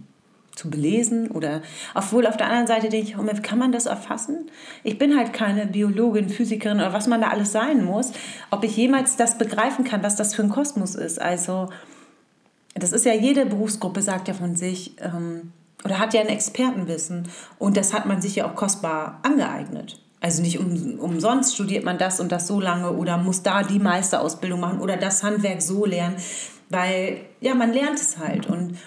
[0.55, 1.61] zu belesen oder
[1.93, 4.49] obwohl auf der anderen Seite denke ich, oh, kann man das erfassen?
[4.83, 8.11] Ich bin halt keine Biologin, Physikerin oder was man da alles sein muss,
[8.49, 11.21] ob ich jemals das begreifen kann, was das für ein Kosmos ist.
[11.21, 11.69] Also
[12.73, 15.51] das ist ja jede Berufsgruppe sagt ja von sich ähm,
[15.83, 17.27] oder hat ja ein Expertenwissen
[17.59, 19.99] und das hat man sich ja auch kostbar angeeignet.
[20.19, 23.79] Also nicht um, umsonst studiert man das und das so lange oder muss da die
[23.79, 26.15] Meisterausbildung machen oder das Handwerk so lernen,
[26.69, 28.77] weil ja, man lernt es halt und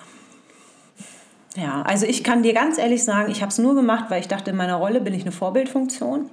[1.57, 4.29] ja, also ich kann dir ganz ehrlich sagen, ich habe es nur gemacht, weil ich
[4.29, 6.31] dachte, in meiner Rolle bin ich eine Vorbildfunktion.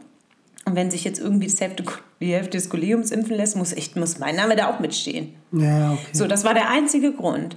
[0.68, 1.86] Und wenn sich jetzt irgendwie die Hälfte,
[2.20, 5.34] die Hälfte des Kollegiums impfen lässt, muss, ich, muss mein Name da auch mitstehen.
[5.54, 6.02] Ja, okay.
[6.12, 7.56] So, das war der einzige Grund.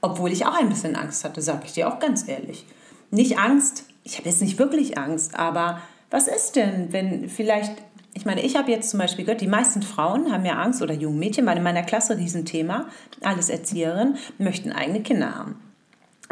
[0.00, 2.64] Obwohl ich auch ein bisschen Angst hatte, sage ich dir auch ganz ehrlich.
[3.10, 7.72] Nicht Angst, ich habe jetzt nicht wirklich Angst, aber was ist denn, wenn vielleicht,
[8.14, 10.94] ich meine, ich habe jetzt zum Beispiel gehört, die meisten Frauen haben ja Angst oder
[10.94, 12.86] junge Mädchen, weil in meiner Klasse Riesenthema,
[13.22, 15.56] alles Erzieherinnen, möchten eigene Kinder haben.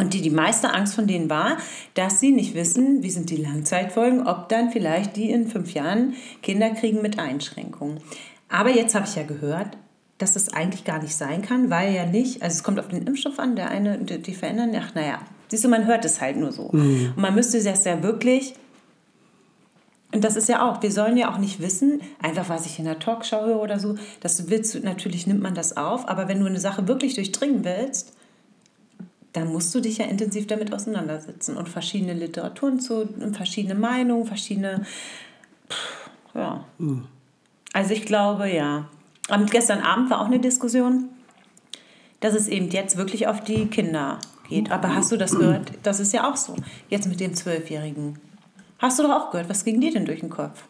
[0.01, 1.59] Und die, die meiste Angst von denen war,
[1.93, 6.15] dass sie nicht wissen, wie sind die Langzeitfolgen, ob dann vielleicht die in fünf Jahren
[6.43, 8.01] Kinder kriegen mit Einschränkungen.
[8.49, 9.77] Aber jetzt habe ich ja gehört,
[10.17, 13.07] dass das eigentlich gar nicht sein kann, weil ja nicht, also es kommt auf den
[13.07, 16.39] Impfstoff an, der eine, die, die verändern, ach naja, siehst du, man hört es halt
[16.39, 16.73] nur so.
[17.15, 18.55] Und man müsste das ja wirklich,
[20.13, 22.87] und das ist ja auch, wir sollen ja auch nicht wissen, einfach was ich in
[22.87, 26.41] der Talkshow höre oder so, das willst du, natürlich nimmt man das auf, aber wenn
[26.41, 28.15] du eine Sache wirklich durchdringen willst,
[29.33, 34.27] dann musst du dich ja intensiv damit auseinandersetzen und verschiedene Literaturen zu, und verschiedene Meinungen,
[34.27, 34.85] verschiedene,
[35.69, 36.65] pff, ja.
[37.73, 38.89] Also ich glaube, ja.
[39.29, 41.09] Und gestern Abend war auch eine Diskussion,
[42.21, 44.71] dass es eben jetzt wirklich auf die Kinder geht.
[44.71, 45.73] Aber hast du das gehört?
[45.83, 46.57] Das ist ja auch so.
[46.89, 48.19] Jetzt mit dem Zwölfjährigen.
[48.79, 49.49] Hast du doch auch gehört.
[49.49, 50.65] Was ging dir denn durch den Kopf?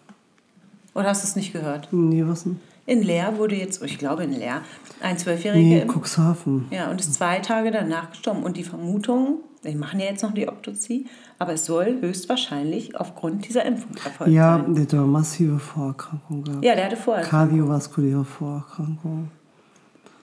[0.94, 1.88] Oder hast du es nicht gehört?
[1.92, 2.60] Nee, was denn?
[2.90, 4.62] In Leer wurde jetzt, ich glaube in Leer,
[5.00, 6.66] ein Zwölfjähriger Nee, im- Cuxhaven.
[6.72, 8.42] ja, und ist zwei Tage danach gestorben.
[8.42, 11.06] Und die Vermutung, wir machen ja jetzt noch die Autopsie,
[11.38, 14.74] aber es soll höchstwahrscheinlich aufgrund dieser Impfung erfolgt Ja, sein.
[14.74, 16.64] der hat eine massive Vorerkrankung gehabt.
[16.64, 17.24] Ja, der hatte vorher.
[17.24, 19.28] Kardiovaskuläre Vorerkrankung.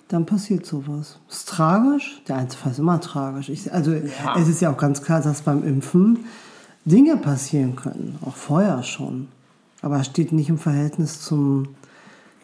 [0.09, 1.19] Dann passiert sowas.
[1.29, 2.21] Ist tragisch.
[2.27, 3.47] Der Einzelfall ist immer tragisch.
[3.47, 6.25] Ich, also es ist ja auch ganz klar, dass beim Impfen
[6.83, 8.17] Dinge passieren können.
[8.25, 9.29] Auch vorher schon.
[9.81, 11.69] Aber es steht nicht im Verhältnis zum,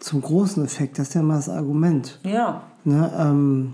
[0.04, 1.00] zum großen Effekt.
[1.00, 2.20] Das ist ja immer das Argument.
[2.24, 3.74] Ja, Ne, ähm,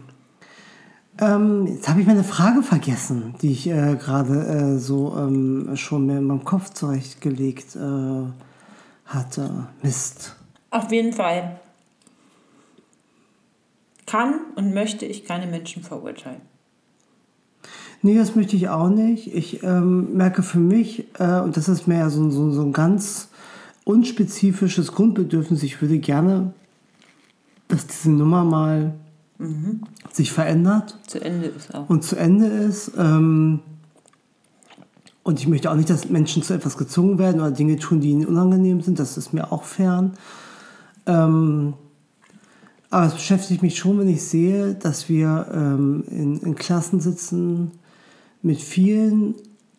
[1.20, 6.06] ähm, jetzt habe ich meine Frage vergessen, die ich äh, gerade äh, so ähm, schon
[6.06, 8.26] mir in meinem Kopf zurechtgelegt äh,
[9.06, 9.68] hatte.
[9.82, 10.36] Mist.
[10.70, 11.60] auf jeden Fall.
[14.06, 16.42] Kann und möchte ich keine Menschen verurteilen.
[18.02, 19.34] Nee, das möchte ich auch nicht.
[19.34, 23.29] Ich ähm, merke für mich, äh, und das ist mehr so, so, so ein ganz
[23.90, 26.54] unspezifisches Grundbedürfnis, ich würde gerne,
[27.68, 28.94] dass diese Nummer mal
[30.12, 31.90] sich verändert Zu Ende ist auch.
[31.90, 32.92] und zu Ende ist.
[32.98, 33.62] Ähm,
[35.24, 38.12] und ich möchte auch nicht, dass Menschen zu etwas gezwungen werden oder Dinge tun, die
[38.12, 39.00] ihnen unangenehm sind.
[39.00, 40.14] Das ist mir auch fern.
[41.08, 41.74] Ähm,
[42.92, 47.72] aber es beschäftigt mich schon, wenn ich sehe, dass wir ähm, in, in Klassen sitzen
[48.44, 49.34] mit vielen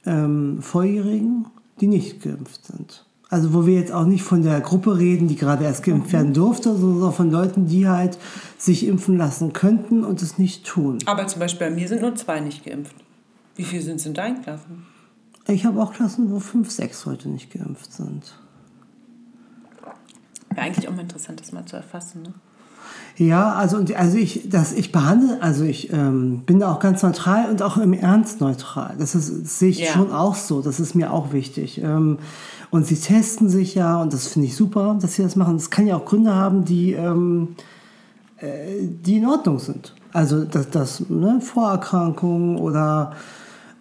[0.04, 1.46] ähm, Volljährigen,
[1.80, 3.04] die nicht geimpft sind.
[3.30, 6.34] Also wo wir jetzt auch nicht von der Gruppe reden, die gerade erst geimpft werden
[6.34, 8.18] durfte, sondern von Leuten, die halt
[8.58, 10.98] sich impfen lassen könnten und es nicht tun.
[11.06, 12.96] Aber zum Beispiel bei mir sind nur zwei nicht geimpft.
[13.54, 14.84] Wie viele sind es in deinen Klassen?
[15.46, 18.34] Ich habe auch Klassen, wo fünf, sechs heute nicht geimpft sind.
[20.50, 22.22] Wäre eigentlich auch mal interessant, das mal zu erfassen.
[22.22, 22.34] Ne?
[23.16, 27.02] Ja, also, und- also ich, das, ich behandle, also ich ähm, bin da auch ganz
[27.02, 28.96] neutral und auch im Ernst neutral.
[28.98, 29.92] Das, ist, das sehe ich Ja.
[29.92, 30.62] schon auch so.
[30.62, 31.78] Das ist mir auch wichtig.
[31.82, 32.18] Ähm,
[32.70, 35.56] und sie testen sich ja und das finde ich super, dass sie das machen.
[35.56, 37.56] Das kann ja auch Gründe haben, die, ähm,
[38.38, 39.94] äh, die in Ordnung sind.
[40.12, 43.12] Also das, das ne, Vorerkrankungen oder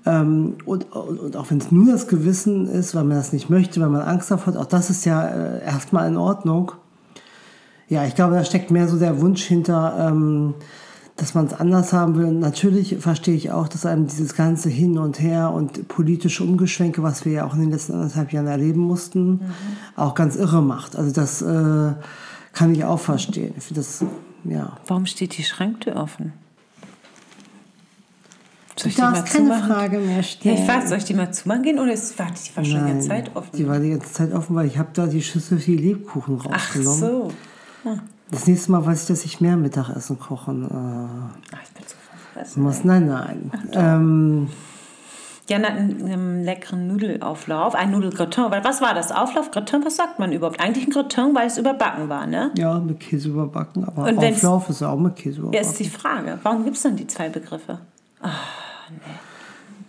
[0.05, 3.49] ähm, und, und, und auch wenn es nur das Gewissen ist, weil man das nicht
[3.49, 6.71] möchte, weil man Angst davor hat, auch das ist ja äh, erstmal in Ordnung.
[7.89, 10.53] Ja, ich glaube, da steckt mehr so der Wunsch hinter, ähm,
[11.19, 12.25] dass man es anders haben will.
[12.25, 17.03] Und natürlich verstehe ich auch, dass einem dieses ganze Hin und Her und politische Umgeschwenke,
[17.03, 19.41] was wir ja auch in den letzten anderthalb Jahren erleben mussten,
[19.95, 20.95] auch ganz irre macht.
[20.95, 21.93] Also das äh,
[22.53, 23.53] kann ich auch verstehen.
[23.57, 24.03] Ich das,
[24.43, 24.77] ja.
[24.87, 26.33] Warum steht die Schranktür offen?
[28.77, 29.71] Soll ich Du die mal darfst keine zumachen?
[29.73, 30.57] Frage mehr Ja, stellen.
[30.57, 32.91] ich weiß, soll ich die mal zumachen gehen oder ist, warte, die war schon die
[32.91, 33.49] ganze Nein, Zeit offen?
[33.57, 36.39] Die war die ganze Zeit offen, weil ich habe da die Schüssel für die Lebkuchen
[36.49, 36.99] Ach rausgenommen.
[36.99, 37.31] so.
[38.31, 41.95] Das nächste Mal weiß ich, dass ich mehr Mittagessen kochen äh, Ach, ich bin so
[42.11, 42.63] verfressen.
[42.63, 42.83] muss.
[42.83, 43.51] Nein, nein.
[43.73, 44.47] Ähm,
[45.49, 48.45] Jan hat einen, einen leckeren Nudelauflauf, ein Nudelgratin.
[48.63, 49.11] Was war das?
[49.11, 49.83] Auflauf, Gratin?
[49.83, 50.59] Was sagt man überhaupt?
[50.59, 52.51] Eigentlich ein Gratin, weil es überbacken war, ne?
[52.55, 55.67] ja, mit Käse überbacken, aber Und Auflauf ist ja auch mit Käse Ja, überbacken.
[55.67, 56.37] ist die Frage.
[56.43, 57.79] Warum gibt es dann die zwei Begriffe?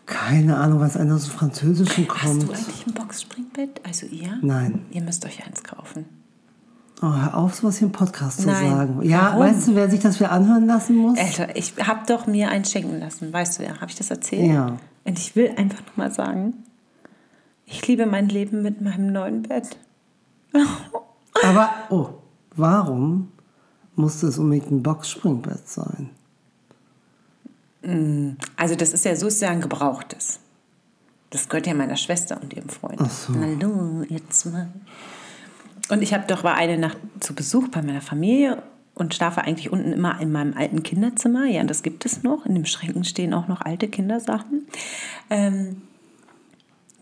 [0.06, 2.42] Keine Ahnung, was einer aus dem Französischen Hast kommt.
[2.44, 3.80] du eigentlich ein Boxspringbett?
[3.86, 4.38] Also ihr?
[4.42, 4.86] Nein.
[4.90, 6.06] Ihr müsst euch eins kaufen.
[7.02, 8.70] Oh, hör auf, sowas hier im Podcast zu Nein.
[8.70, 9.02] sagen.
[9.02, 9.40] Ja, Warum?
[9.40, 11.18] weißt du, wer sich das wieder anhören lassen muss?
[11.18, 13.32] Alter, ich habe doch mir eins schenken lassen.
[13.32, 14.52] Weißt du ja, habe ich das erzählt?
[14.52, 14.76] Ja.
[15.04, 16.54] Und ich will einfach nur mal sagen,
[17.64, 19.78] ich liebe mein Leben mit meinem neuen Bett.
[21.42, 22.08] Aber, oh,
[22.54, 23.28] warum
[23.94, 26.10] musste es unbedingt ein Boxspringbett sein?
[28.56, 30.40] Also das ist ja so, ist ja ein gebrauchtes.
[31.30, 33.00] Das gehört ja meiner Schwester und ihrem Freund.
[33.00, 33.32] Ach so.
[33.34, 34.68] Hallo, jetzt mal.
[35.90, 38.62] Und ich habe doch war eine Nacht zu Besuch bei meiner Familie
[38.94, 41.46] und schlafe eigentlich unten immer in meinem alten Kinderzimmer.
[41.46, 42.46] Ja, das gibt es noch.
[42.46, 44.66] In den Schränken stehen auch noch alte Kindersachen.
[45.30, 45.82] Ähm,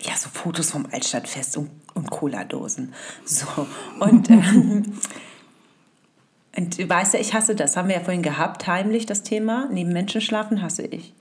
[0.00, 2.94] ja, so Fotos vom Altstadtfest und, und Cola-Dosen.
[3.24, 3.46] So.
[4.00, 4.84] Und, ähm,
[6.56, 7.76] und du weißt ja, ich hasse das.
[7.76, 9.68] Haben wir ja vorhin gehabt, heimlich das Thema.
[9.70, 11.12] Neben Menschen schlafen hasse ich.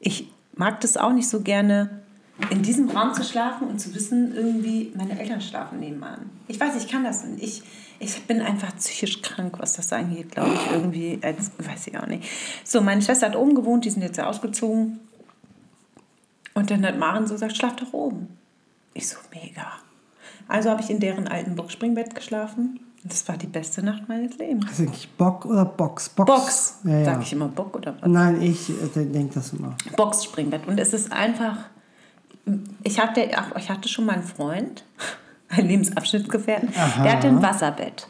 [0.00, 2.02] Ich mag das auch nicht so gerne,
[2.50, 6.30] in diesem Raum zu schlafen und zu wissen, irgendwie, meine Eltern schlafen nebenan.
[6.46, 7.42] Ich weiß, ich kann das nicht.
[7.42, 7.62] Ich,
[7.98, 12.06] ich bin einfach psychisch krank, was das angeht, glaube ich, irgendwie, als, weiß ich auch
[12.06, 12.24] nicht.
[12.64, 15.00] So, meine Schwester hat oben gewohnt, die sind jetzt ja ausgezogen.
[16.54, 18.28] Und dann hat Maren so gesagt, schlaf doch oben.
[18.94, 19.72] Ich so, mega.
[20.46, 22.80] Also habe ich in deren alten Boxspringbett geschlafen.
[23.02, 24.72] Und das war die beste Nacht meines Lebens.
[24.72, 26.08] Ist eigentlich Bock oder Box?
[26.08, 26.26] Box.
[26.26, 26.78] Box.
[26.84, 27.04] Ja, ja.
[27.04, 28.08] Sag ich immer Bock oder was?
[28.08, 29.76] Nein, ich äh, denke das immer.
[29.96, 30.66] Boxspringbett.
[30.66, 31.56] Und es ist einfach.
[32.82, 34.84] Ich hatte, ach, ich hatte schon mal einen Freund,
[35.48, 37.02] einen Lebensabschnittsgefährten, Aha.
[37.02, 38.06] der hatte ein Wasserbett.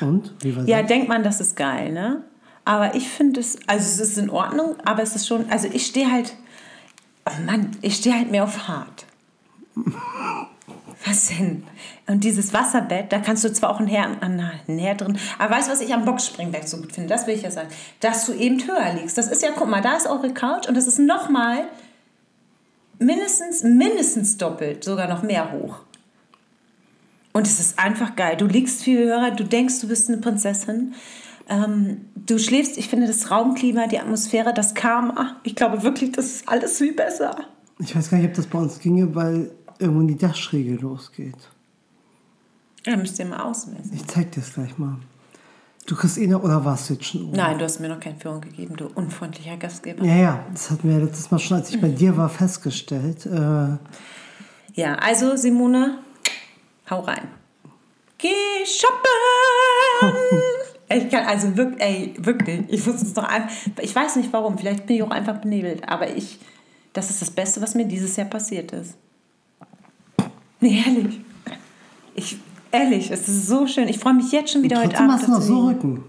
[0.00, 0.32] Und?
[0.40, 0.88] Wie war Ja, das?
[0.88, 2.22] denkt man, das ist geil, ne?
[2.64, 5.84] Aber ich finde es, also es ist in Ordnung, aber es ist schon, also ich
[5.86, 6.34] stehe halt,
[7.26, 9.04] oh Mann, ich stehe halt mehr auf hart.
[11.06, 11.64] Was denn?
[12.06, 15.68] Und dieses Wasserbett, da kannst du zwar auch ein Herd, ein Herd drin, aber weißt
[15.68, 17.10] du, was ich am Boxspringbett so gut finde?
[17.10, 17.68] Das will ich ja sagen.
[18.00, 19.18] Dass du eben höher liegst.
[19.18, 21.64] Das ist ja, guck mal, da ist eure Couch und das ist nochmal
[22.98, 25.80] mindestens, mindestens doppelt, sogar noch mehr hoch.
[27.32, 28.36] Und es ist einfach geil.
[28.36, 30.94] Du liegst viel höher, du denkst, du bist eine Prinzessin.
[31.48, 35.36] Ähm, du schläfst, ich finde das Raumklima, die Atmosphäre, das Karma.
[35.42, 37.36] Ich glaube wirklich, das ist alles viel besser.
[37.80, 41.36] Ich weiß gar nicht, ob das bei uns ginge, weil irgendwann die Dachschräge losgeht.
[42.86, 43.90] Ja, müsst ihr mal ausmessen.
[43.94, 44.98] Ich zeig dir das gleich mal.
[45.86, 47.36] Du kriegst eh noch, oder warst du jetzt schon oben?
[47.36, 50.02] Nein, du hast mir noch keine Führung gegeben, du unfreundlicher Gastgeber.
[50.04, 53.26] Ja, ja, das hatten wir letztes Mal schon, als ich bei dir war, festgestellt.
[53.26, 53.76] Äh,
[54.80, 55.98] Ja, also Simone,
[56.90, 57.28] hau rein.
[58.18, 58.28] Geh
[58.64, 60.14] shoppen!
[60.86, 64.58] Ich kann also wirklich, ey, wirklich, ich muss es doch einfach, ich weiß nicht warum,
[64.58, 66.38] vielleicht bin ich auch einfach benebelt, aber ich,
[66.92, 68.94] das ist das Beste, was mir dieses Jahr passiert ist.
[70.60, 71.20] Nee, ehrlich.
[72.14, 72.36] Ich,
[72.74, 73.88] ehrlich, es ist so schön.
[73.88, 75.12] Ich freue mich jetzt schon wieder heute Abend.
[75.12, 75.66] hast du noch so.
[75.68, 76.04] Rücken.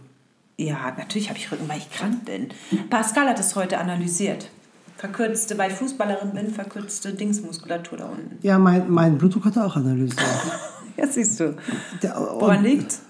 [0.57, 2.47] Ja, natürlich habe ich Rücken, weil ich krank bin.
[2.89, 4.49] Pascal hat es heute analysiert.
[4.97, 8.38] Verkürzte, weil ich Fußballerin bin, verkürzte Dingsmuskulatur da unten.
[8.41, 10.26] Ja, mein, mein Blutdruck hat er auch analysiert.
[10.97, 11.55] ja, siehst du.
[12.01, 13.01] Der, Woran liegt's?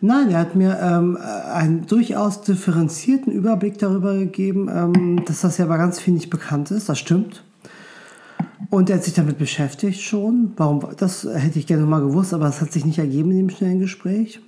[0.00, 5.66] Nein, er hat mir ähm, einen durchaus differenzierten Überblick darüber gegeben, ähm, dass das ja
[5.66, 6.88] bei ganz viel nicht bekannt ist.
[6.88, 7.42] Das stimmt.
[8.70, 10.52] Und er hat sich damit beschäftigt schon.
[10.56, 10.84] Warum?
[10.96, 13.78] Das hätte ich gerne mal gewusst, aber es hat sich nicht ergeben in dem schnellen
[13.78, 14.40] Gespräch.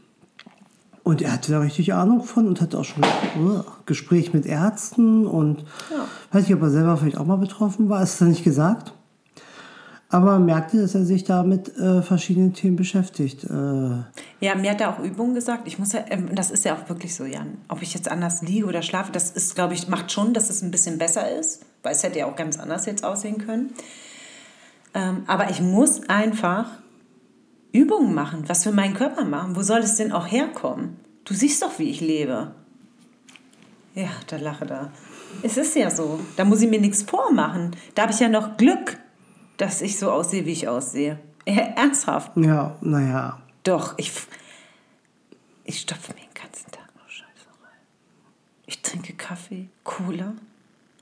[1.03, 5.27] Und er hatte da richtig Ahnung von und hatte auch schon uh, Gespräch mit Ärzten
[5.27, 6.05] und ja.
[6.33, 8.03] weiß nicht, ob er selber vielleicht auch mal betroffen war.
[8.03, 8.93] Ist das nicht gesagt?
[10.11, 13.45] Aber man merkte, dass er sich da mit äh, verschiedenen Themen beschäftigt.
[13.45, 13.49] Äh.
[14.41, 15.67] Ja, mir hat er auch Übungen gesagt.
[15.67, 17.59] Ich muss ja, ähm, das ist ja auch wirklich so, Jan.
[17.69, 20.63] Ob ich jetzt anders liege oder schlafe, das ist, glaube ich, macht schon, dass es
[20.63, 23.75] ein bisschen besser ist, weil es hätte ja auch ganz anders jetzt aussehen können.
[24.95, 26.71] Ähm, aber ich muss einfach
[27.73, 29.57] Übungen machen, was für meinen Körper machen.
[29.57, 30.97] Wo soll es denn auch herkommen?
[31.25, 32.53] Du siehst doch, wie ich lebe.
[33.95, 34.91] Ja, da lache da.
[35.43, 36.19] Es ist ja so.
[36.37, 37.73] Da muss ich mir nichts vormachen.
[37.95, 38.97] Da habe ich ja noch Glück
[39.59, 41.19] dass ich so aussehe, wie ich aussehe.
[41.45, 42.33] Ernsthaft.
[42.37, 43.39] Ja, naja.
[43.65, 44.13] Doch, ich,
[45.65, 47.81] ich stopfe mir den ganzen Tag nur Scheiße rein.
[48.67, 50.33] Ich trinke Kaffee, Cola.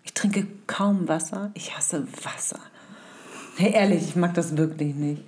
[0.03, 1.51] Ich trinke kaum Wasser.
[1.55, 2.59] Ich hasse Wasser.
[3.57, 5.23] Hey, ehrlich, ich mag das wirklich nicht.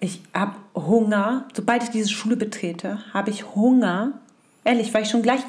[0.00, 1.48] Ich habe Hunger.
[1.54, 4.20] Sobald ich diese Schule betrete, habe ich Hunger
[4.62, 5.40] Ehrlich, weil ich schon gleich.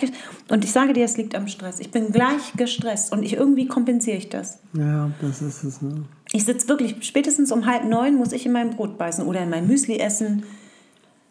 [0.50, 1.80] Und ich sage dir, es liegt am Stress.
[1.80, 4.60] Ich bin gleich gestresst und ich, irgendwie kompensiere ich das.
[4.74, 6.06] Ja, das ist es, ne?
[6.34, 9.50] Ich sitze wirklich, spätestens um halb neun muss ich in mein Brot beißen oder in
[9.50, 10.44] mein Müsli essen.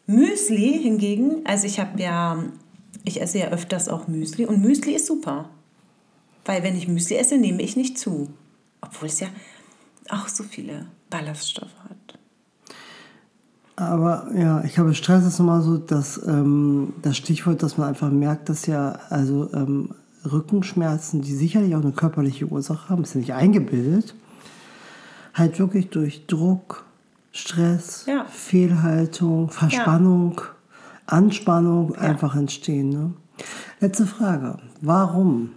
[0.07, 2.43] Müsli hingegen, also ich habe ja,
[3.05, 5.49] ich esse ja öfters auch Müsli und Müsli ist super.
[6.45, 8.29] Weil wenn ich Müsli esse, nehme ich nicht zu.
[8.81, 9.29] Obwohl es ja
[10.09, 12.19] auch so viele Ballaststoffe hat.
[13.77, 18.11] Aber ja, ich glaube, Stress ist immer so dass, ähm, das Stichwort, dass man einfach
[18.11, 19.95] merkt, dass ja also ähm,
[20.31, 24.15] Rückenschmerzen, die sicherlich auch eine körperliche Ursache haben, ist ja nicht eingebildet,
[25.35, 26.85] halt wirklich durch Druck,
[27.33, 28.25] Stress, ja.
[28.25, 30.45] Fehlhaltung, Verspannung, ja.
[31.07, 32.01] Anspannung ja.
[32.01, 32.89] einfach entstehen.
[32.91, 33.15] Ne?
[33.81, 34.59] Letzte Frage.
[34.81, 35.53] Warum?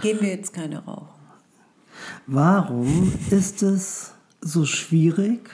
[0.00, 1.08] Geben wir jetzt keine Rauch.
[2.26, 5.50] Warum ist es so schwierig,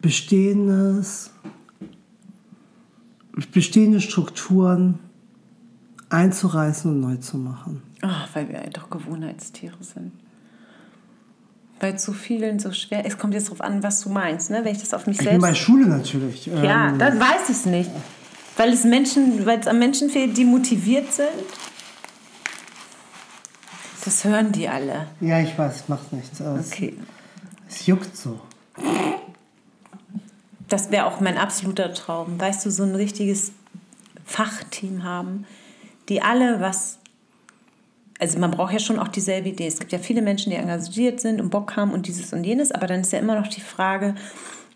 [0.00, 1.30] bestehendes,
[3.52, 4.98] bestehende Strukturen
[6.10, 7.82] einzureißen und neu zu machen.
[8.02, 10.12] Ach, weil wir doch Gewohnheitstiere sind.
[11.80, 14.64] Weil zu vielen so schwer Es kommt jetzt darauf an, was du meinst, ne?
[14.64, 15.40] wenn ich das auf mich ich selbst.
[15.40, 16.46] Bei Schule natürlich.
[16.46, 17.90] Ja, ähm, dann weiß ich es nicht.
[18.56, 21.28] Weil es Menschen, weil es an Menschen fehlt, die motiviert sind.
[24.04, 25.06] Das hören die alle.
[25.20, 26.70] Ja, ich weiß, macht nichts aus.
[26.70, 26.96] Okay.
[27.68, 28.40] Es juckt so
[30.72, 32.40] das wäre auch mein absoluter Traum.
[32.40, 33.52] Weißt du, so ein richtiges
[34.24, 35.46] Fachteam haben,
[36.08, 36.98] die alle was.
[38.20, 39.66] Also man braucht ja schon auch dieselbe Idee.
[39.66, 42.70] Es gibt ja viele Menschen, die engagiert sind und Bock haben und dieses und jenes,
[42.70, 44.14] aber dann ist ja immer noch die Frage,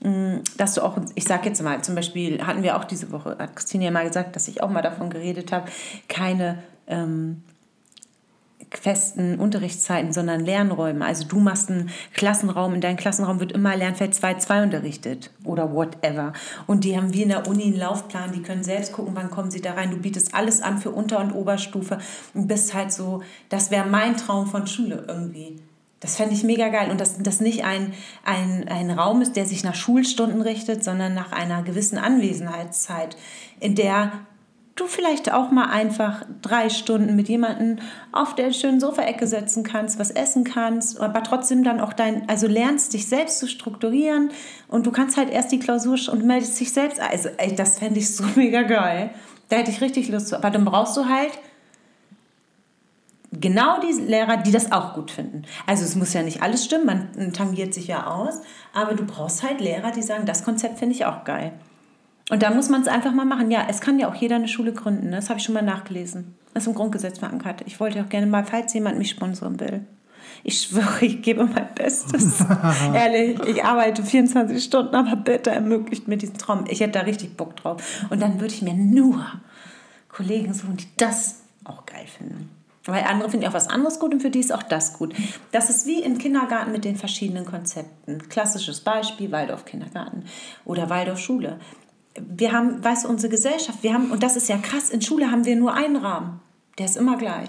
[0.01, 3.37] mm, dass du auch, ich sage jetzt mal, zum Beispiel hatten wir auch diese Woche,
[3.39, 5.71] hat Christine ja mal gesagt, dass ich auch mal davon geredet habe,
[6.09, 7.43] keine ähm,
[8.77, 11.05] festen Unterrichtszeiten, sondern Lernräume.
[11.05, 16.33] Also du machst einen Klassenraum, in deinem Klassenraum wird immer Lernfeld 2.2 unterrichtet oder whatever.
[16.67, 19.51] Und die haben wie in der Uni einen Laufplan, die können selbst gucken, wann kommen
[19.51, 19.91] sie da rein.
[19.91, 21.99] Du bietest alles an für Unter- und Oberstufe
[22.35, 25.61] und bist halt so, das wäre mein Traum von Schule irgendwie.
[26.05, 26.91] Das fände ich mega geil.
[26.91, 27.95] Und dass das nicht ein,
[28.25, 33.17] ein, ein Raum ist, der sich nach Schulstunden richtet, sondern nach einer gewissen Anwesenheitszeit,
[33.59, 34.13] in der
[34.77, 37.79] du vielleicht auch mal einfach drei Stunden mit jemandem
[38.13, 42.47] auf der schönen Sofaecke setzen kannst, was essen kannst, aber trotzdem dann auch dein, also
[42.47, 44.31] lernst dich selbst zu strukturieren
[44.69, 47.01] und du kannst halt erst die Klausur und meldest dich selbst.
[47.01, 49.11] Also, ey, das fände ich so mega geil.
[49.49, 50.37] Da hätte ich richtig Lust zu.
[50.37, 51.33] Aber dann brauchst du halt
[53.41, 55.43] genau die Lehrer, die das auch gut finden.
[55.67, 58.41] Also es muss ja nicht alles stimmen, man tangiert sich ja aus,
[58.73, 61.53] aber du brauchst halt Lehrer, die sagen, das Konzept finde ich auch geil.
[62.31, 63.51] Und da muss man es einfach mal machen.
[63.51, 65.11] Ja, es kann ja auch jeder eine Schule gründen.
[65.11, 65.17] Ne?
[65.17, 66.35] Das habe ich schon mal nachgelesen.
[66.55, 67.63] Das ist im Grundgesetz verankert.
[67.67, 69.85] Ich wollte auch gerne mal, falls jemand mich sponsern will.
[70.43, 72.45] Ich schwöre, ich gebe mein Bestes.
[72.95, 76.65] Ehrlich, ich arbeite 24 Stunden, aber bitte ermöglicht mir diesen Traum.
[76.69, 77.83] Ich hätte da richtig Bock drauf.
[78.11, 79.27] Und dann würde ich mir nur
[80.09, 82.51] Kollegen suchen, die das auch geil finden.
[82.87, 85.15] Weil andere finden auch was anderes gut und für die ist auch das gut.
[85.53, 88.29] Das ist wie im Kindergarten mit den verschiedenen Konzepten.
[88.29, 90.25] Klassisches Beispiel, Waldorf Kindergarten
[90.67, 91.59] oder Waldorf Schule
[92.21, 95.31] wir haben, weißt du, unsere Gesellschaft, wir haben, und das ist ja krass, in Schule
[95.31, 96.41] haben wir nur einen Rahmen.
[96.79, 97.49] Der ist immer gleich.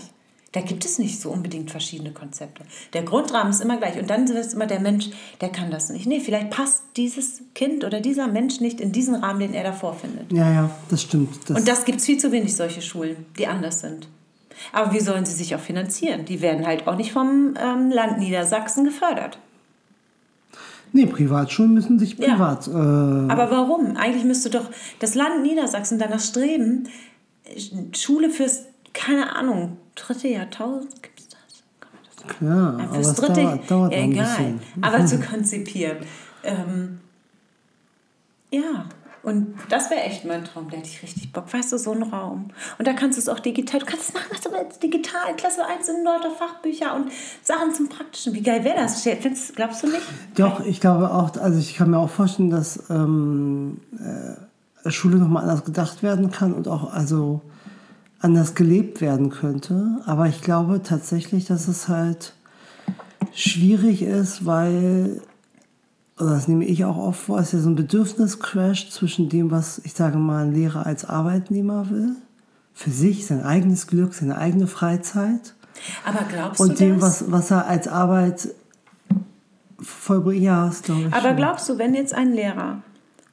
[0.56, 2.64] Da gibt es nicht so unbedingt verschiedene Konzepte.
[2.94, 4.00] Der Grundrahmen ist immer gleich.
[4.00, 5.10] Und dann ist immer der Mensch,
[5.42, 6.06] der kann das nicht.
[6.06, 9.96] Nee, vielleicht passt dieses Kind oder dieser Mensch nicht in diesen Rahmen, den er davor
[9.96, 10.32] findet.
[10.32, 11.50] Ja, ja, das stimmt.
[11.50, 14.08] Das und das gibt es viel zu wenig, solche Schulen, die anders sind.
[14.72, 16.24] Aber wie sollen sie sich auch finanzieren?
[16.24, 19.38] Die werden halt auch nicht vom ähm, Land Niedersachsen gefördert.
[20.96, 22.68] Nee, Privatschulen müssen sich privat.
[22.68, 22.74] Ja.
[22.74, 23.98] Äh Aber warum?
[23.98, 24.70] Eigentlich müsste doch
[25.00, 26.88] das Land Niedersachsen danach streben,
[27.92, 32.38] Schule fürs, keine Ahnung, dritte Jahrtausend, gibt es das?
[32.38, 35.98] Klar, ja, fürs dritte, dauert, dauert ja, egal, aber zu konzipieren.
[36.44, 37.02] Ähm,
[38.52, 38.86] ja,
[39.26, 41.52] und das wäre echt mein Traum, da hätte ich richtig Bock.
[41.52, 42.50] Weißt du, so ein Raum.
[42.78, 45.36] Und da kannst du es auch digital, du kannst es machen, was du willst, digital,
[45.36, 47.12] Klasse 1 in lauter Fachbücher und
[47.42, 48.34] Sachen zum Praktischen.
[48.36, 49.02] Wie geil wäre das?
[49.02, 50.04] Findest, glaubst du nicht?
[50.36, 53.82] Doch, ich glaube auch, also ich kann mir auch vorstellen, dass ähm,
[54.86, 57.42] äh, Schule nochmal anders gedacht werden kann und auch also
[58.20, 60.02] anders gelebt werden könnte.
[60.06, 62.34] Aber ich glaube tatsächlich, dass es halt
[63.34, 65.22] schwierig ist, weil
[66.20, 69.80] oder das nehme ich auch oft vor, ist ja so ein Bedürfniscrash zwischen dem, was
[69.84, 72.16] ich sage mal ein Lehrer als Arbeitnehmer will,
[72.74, 75.54] für sich, sein eigenes Glück, seine eigene Freizeit.
[76.06, 78.50] Aber glaubst und du dem, was, was er als Arbeit
[79.80, 81.14] vollbringt, ja, das glaube ich.
[81.14, 81.36] Aber schon.
[81.36, 82.82] glaubst du, wenn jetzt ein Lehrer,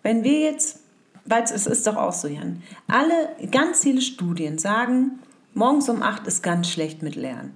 [0.03, 0.81] wenn wir jetzt,
[1.25, 5.21] weil es ist doch auch so, Jan, alle, ganz viele Studien sagen,
[5.55, 7.53] morgens um acht ist ganz schlecht mit Lernen.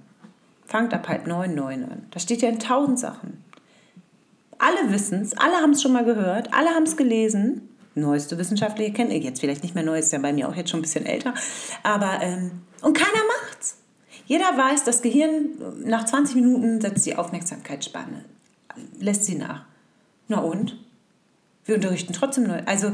[0.65, 2.03] Fangt ab halb neun, neun an.
[2.11, 3.43] Das steht ja in tausend Sachen.
[4.59, 7.69] Alle wissen es, alle haben es schon mal gehört, alle haben es gelesen.
[7.95, 10.79] Neueste wissenschaftliche Kenntnis, jetzt vielleicht nicht mehr neu, ist ja bei mir auch jetzt schon
[10.79, 11.33] ein bisschen älter.
[11.83, 12.51] Aber, ähm,
[12.81, 13.77] und keiner macht's.
[14.27, 15.51] Jeder weiß, das Gehirn
[15.83, 18.25] nach 20 Minuten setzt die Aufmerksamkeitsspanne,
[18.99, 19.65] lässt sie nach.
[20.27, 20.77] Na und?
[21.65, 22.61] Wir unterrichten trotzdem neu.
[22.65, 22.91] Also,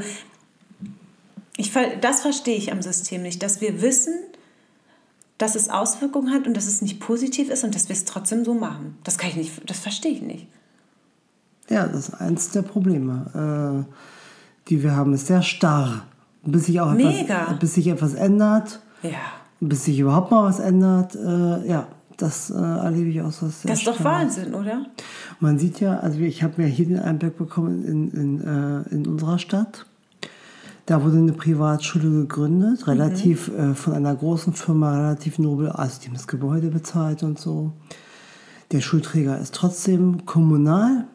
[1.56, 4.14] ich, das verstehe ich am System nicht, dass wir wissen,
[5.38, 8.44] dass es Auswirkungen hat und dass es nicht positiv ist und dass wir es trotzdem
[8.44, 8.96] so machen.
[9.04, 10.46] Das kann ich nicht, das verstehe ich nicht.
[11.68, 15.14] Ja, das ist eins der Probleme, äh, die wir haben.
[15.14, 16.02] Ist sehr starr.
[16.44, 17.42] Bis sich auch Mega.
[17.44, 18.80] Etwas, bis sich etwas ändert.
[19.02, 19.10] Ja.
[19.60, 21.14] Bis sich überhaupt mal was ändert.
[21.14, 21.86] Äh, ja,
[22.16, 24.86] das äh, erlebe ich auch so sehr Das ist doch Wahnsinn, oder?
[25.40, 29.06] Man sieht ja, also ich habe mir hier den Einblick bekommen in, in, äh, in
[29.06, 29.86] unserer Stadt.
[30.86, 33.72] Da wurde eine Privatschule gegründet, relativ mhm.
[33.72, 37.72] äh, von einer großen Firma, relativ nobel, also die haben das Gebäude bezahlt und so.
[38.70, 41.06] Der Schulträger ist trotzdem kommunal,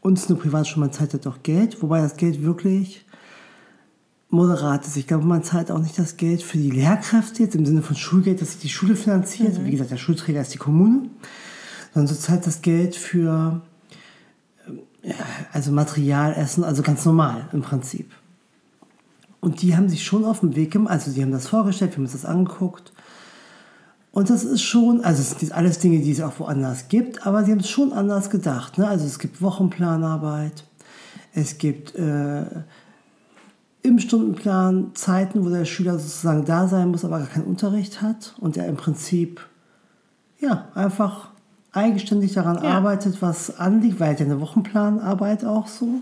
[0.00, 3.04] uns eine Privatschule, man zahlt ja doch Geld, wobei das Geld wirklich
[4.30, 4.96] moderat ist.
[4.96, 7.96] Ich glaube, man zahlt auch nicht das Geld für die Lehrkräfte jetzt im Sinne von
[7.96, 9.58] Schulgeld, dass sich die Schule finanziert.
[9.58, 9.66] Mhm.
[9.66, 11.10] Wie gesagt, der Schulträger ist die Kommune.
[11.92, 13.60] Sondern so zahlt das Geld für
[15.02, 15.12] äh,
[15.52, 18.10] also Material, Essen, also ganz normal im Prinzip.
[19.40, 21.96] Und die haben sich schon auf den Weg gemacht, also die haben das vorgestellt, wir
[21.96, 22.92] haben uns das angeguckt.
[24.12, 27.44] Und das ist schon, also es sind alles Dinge, die es auch woanders gibt, aber
[27.44, 28.76] sie haben es schon anders gedacht.
[28.76, 28.88] Ne?
[28.88, 30.64] Also es gibt Wochenplanarbeit,
[31.32, 32.44] es gibt äh,
[33.82, 38.34] im Stundenplan Zeiten, wo der Schüler sozusagen da sein muss, aber gar keinen Unterricht hat
[38.40, 39.40] und er im Prinzip
[40.40, 41.28] ja einfach
[41.72, 42.70] eigenständig daran ja.
[42.70, 46.00] arbeitet, was anliegt, weil er ja eine Wochenplanarbeit auch so.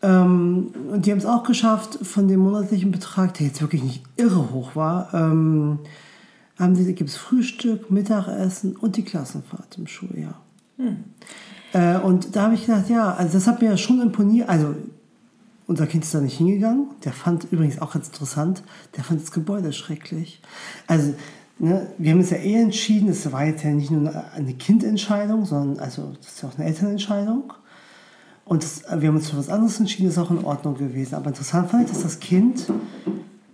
[0.00, 4.02] Ähm, und die haben es auch geschafft, von dem monatlichen Betrag, der jetzt wirklich nicht
[4.16, 5.78] irre hoch war, ähm,
[6.58, 10.40] haben sie, gibt es Frühstück, Mittagessen und die Klassenfahrt im Schuljahr.
[10.76, 11.04] Hm.
[11.72, 14.48] Äh, und da habe ich gedacht, ja, also das hat mir schon imponiert.
[14.48, 14.74] Also
[15.66, 16.88] unser Kind ist da nicht hingegangen.
[17.04, 18.62] Der fand übrigens auch ganz interessant,
[18.96, 20.40] der fand das Gebäude schrecklich.
[20.86, 21.14] Also
[21.58, 25.44] ne, wir haben es ja eh entschieden, es war jetzt ja nicht nur eine Kindentscheidung,
[25.44, 27.52] sondern also das ist ja auch eine Elternentscheidung.
[28.44, 31.14] Und das, wir haben uns für was anderes entschieden, ist auch in Ordnung gewesen.
[31.14, 32.66] Aber interessant fand ich, dass das Kind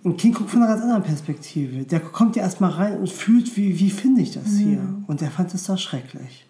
[0.04, 1.84] ein Kind guckt von einer ganz anderen Perspektive.
[1.84, 4.58] Der kommt ja erstmal rein und fühlt, wie, wie finde ich das mhm.
[4.58, 4.80] hier?
[5.06, 6.46] Und der fand es da schrecklich.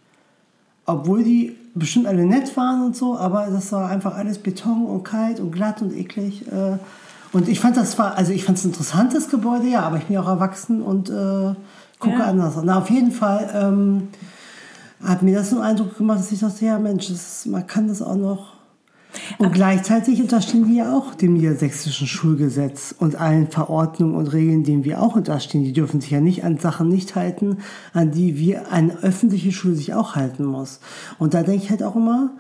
[0.87, 5.05] Obwohl die bestimmt alle nett waren und so, aber das war einfach alles Beton und
[5.05, 6.47] kalt und glatt und eklig.
[6.51, 6.79] Äh.
[7.33, 10.05] Und ich fand das war, also ich fand es ein interessantes Gebäude, ja, aber ich
[10.05, 11.55] bin ja auch erwachsen und äh,
[11.99, 12.25] gucke ja.
[12.25, 12.55] anders.
[12.63, 14.09] Na, auf jeden Fall ähm,
[15.03, 17.89] hat mir das so einen Eindruck gemacht, dass ich dachte, ja Mensch, das, man kann
[17.89, 18.60] das auch noch
[19.39, 24.65] und Aber gleichzeitig unterstehen die ja auch dem niedersächsischen Schulgesetz und allen Verordnungen und Regeln,
[24.65, 25.65] denen wir auch unterstehen.
[25.65, 27.59] Die dürfen sich ja nicht an Sachen nicht halten,
[27.93, 30.81] an die wir eine öffentliche Schule sich auch halten muss.
[31.19, 32.31] Und da denke ich halt auch immer,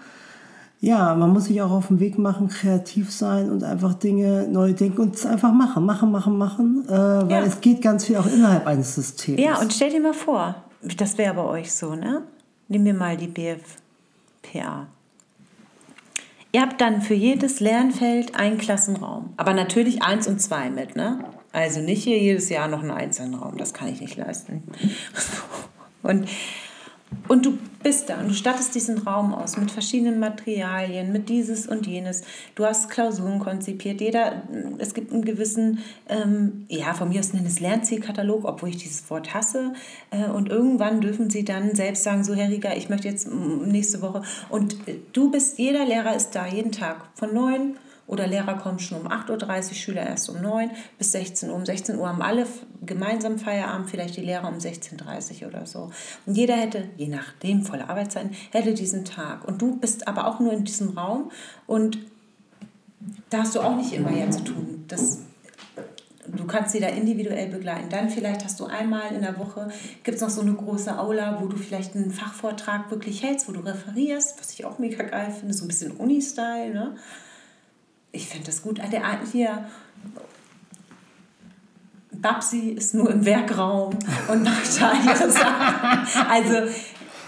[0.80, 4.72] ja, man muss sich auch auf den Weg machen, kreativ sein und einfach Dinge neu
[4.72, 7.42] denken und es einfach machen, machen, machen, machen, äh, weil ja.
[7.42, 9.40] es geht ganz viel auch innerhalb eines Systems.
[9.40, 12.22] Ja, und stell dir mal vor, das wäre bei euch so, ne?
[12.68, 14.86] Nimm mir mal die BFPA.
[16.52, 19.34] Ihr habt dann für jedes Lernfeld einen Klassenraum.
[19.36, 21.24] Aber natürlich eins und zwei mit, ne?
[21.52, 24.62] Also nicht hier jedes Jahr noch einen einzelnen Raum, das kann ich nicht leisten.
[26.02, 26.28] Und
[27.28, 31.66] und du bist da und du stattest diesen Raum aus mit verschiedenen Materialien, mit dieses
[31.66, 32.22] und jenes.
[32.54, 34.00] Du hast Klausuren konzipiert.
[34.00, 34.42] Jeder,
[34.78, 39.08] es gibt einen gewissen, ähm, ja, von mir aus nennt es Lernzielkatalog, obwohl ich dieses
[39.10, 39.72] Wort hasse.
[40.10, 44.02] Äh, und irgendwann dürfen sie dann selbst sagen, so Herr Rieger, ich möchte jetzt nächste
[44.02, 44.22] Woche.
[44.48, 44.76] Und
[45.12, 47.76] du bist, jeder Lehrer ist da jeden Tag von neun
[48.10, 51.54] oder Lehrer kommen schon um 8.30 Uhr, Schüler erst um 9 bis 16 Uhr.
[51.54, 52.44] Um 16 Uhr haben alle
[52.84, 55.92] gemeinsam Feierabend, vielleicht die Lehrer um 16.30 Uhr oder so.
[56.26, 59.46] Und jeder hätte, je nachdem, volle Arbeitszeiten, hätte diesen Tag.
[59.46, 61.30] Und du bist aber auch nur in diesem Raum
[61.68, 61.98] und
[63.30, 64.86] da hast du auch nicht immer ja zu tun.
[64.88, 65.20] Das,
[66.26, 67.90] du kannst sie da individuell begleiten.
[67.90, 69.68] Dann vielleicht hast du einmal in der Woche,
[70.02, 73.52] gibt es noch so eine große Aula, wo du vielleicht einen Fachvortrag wirklich hältst, wo
[73.52, 76.96] du referierst, was ich auch mega geil finde, so ein bisschen Uni-Style, ne?
[78.12, 78.78] Ich finde das gut.
[78.78, 79.66] Der hier,
[82.12, 83.98] Babsi ist nur im Werkraum
[84.28, 86.28] und macht da ihre Sachen.
[86.28, 86.56] Also,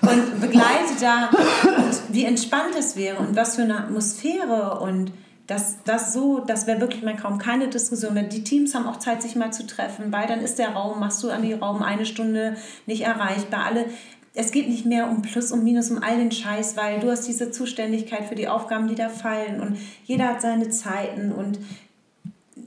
[0.03, 1.31] und begleitet da,
[1.77, 5.13] und wie entspannt es wäre und was für eine Atmosphäre und
[5.47, 7.39] das, das so, das wäre wirklich mein Traum.
[7.39, 8.17] Keine Diskussion.
[8.29, 11.23] Die Teams haben auch Zeit, sich mal zu treffen, weil dann ist der Raum, machst
[11.23, 12.57] du an die Raum eine Stunde
[12.87, 13.65] nicht erreichbar.
[13.65, 13.87] Alle,
[14.35, 17.27] es geht nicht mehr um Plus und Minus, um all den Scheiß, weil du hast
[17.29, 21.59] diese Zuständigkeit für die Aufgaben, die da fallen und jeder hat seine Zeiten und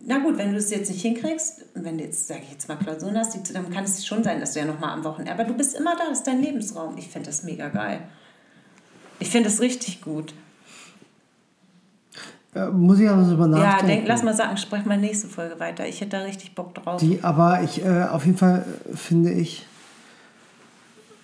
[0.07, 2.75] na gut, wenn du es jetzt nicht hinkriegst, wenn du jetzt, sage ich jetzt mal,
[2.75, 5.55] Klausuren hast, dann kann es schon sein, dass du ja nochmal am Wochenende, aber du
[5.55, 6.95] bist immer da, das ist dein Lebensraum.
[6.97, 8.01] Ich finde das mega geil.
[9.19, 10.33] Ich finde das richtig gut.
[12.53, 13.89] Ja, muss ich aber so über nachdenken.
[13.89, 15.87] Ja, denk, lass mal sagen, sprech mal nächste Folge weiter.
[15.87, 17.01] Ich hätte da richtig Bock drauf.
[17.01, 19.65] Die, aber ich, äh, auf jeden Fall finde ich,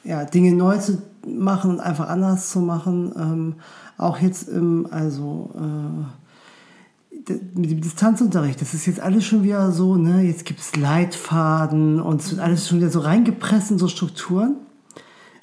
[0.03, 3.13] ja, Dinge neu zu machen und einfach anders zu machen.
[3.15, 3.55] Ähm,
[3.97, 9.95] auch jetzt im, also äh, mit dem Distanzunterricht, das ist jetzt alles schon wieder so,
[9.95, 13.87] ne, jetzt gibt es Leitfaden und es wird alles schon wieder so reingepresst in so
[13.87, 14.55] Strukturen.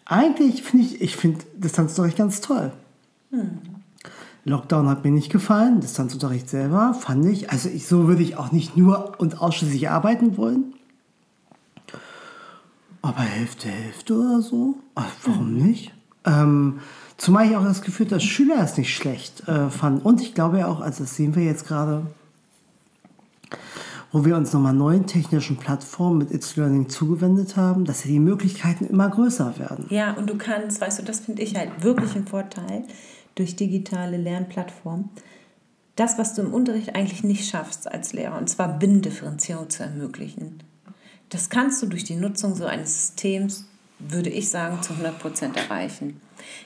[0.05, 2.73] Eigentlich finde ich, ich finde Distanzunterricht ganz toll.
[3.31, 3.59] Hm.
[4.45, 8.51] Lockdown hat mir nicht gefallen, Distanzunterricht selber fand ich, also ich, so würde ich auch
[8.51, 10.75] nicht nur und ausschließlich arbeiten wollen.
[13.03, 14.77] Aber Hälfte, Hälfte oder so?
[14.95, 15.93] Ach, warum nicht?
[16.25, 16.81] Ähm,
[17.17, 20.03] zumal ich auch das Gefühl, dass Schüler es nicht schlecht äh, fanden.
[20.03, 22.07] Und ich glaube ja auch, also das sehen wir jetzt gerade,
[24.11, 28.21] wo wir uns nochmal neuen technischen Plattformen mit It's Learning zugewendet haben, dass ja die
[28.21, 29.87] Möglichkeiten immer größer werden.
[29.91, 32.85] Ja, und du kannst, weißt du, das finde ich halt wirklich ein Vorteil
[33.35, 35.11] durch digitale Lernplattformen.
[35.95, 40.63] Das, was du im Unterricht eigentlich nicht schaffst als Lehrer, und zwar Binnendifferenzierung zu ermöglichen.
[41.29, 43.67] Das kannst du durch die Nutzung so eines Systems,
[43.99, 46.21] würde ich sagen, zu 100 Prozent erreichen.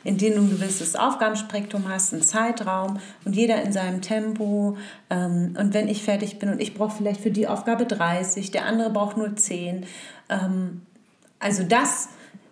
[0.04, 4.76] Indem du ein gewisses Aufgabenspektrum hast, einen Zeitraum und jeder in seinem Tempo.
[5.10, 8.66] Ähm, und wenn ich fertig bin und ich brauche vielleicht für die Aufgabe 30, der
[8.66, 9.86] andere braucht nur 10.
[10.28, 10.82] Ähm,
[11.38, 12.08] also das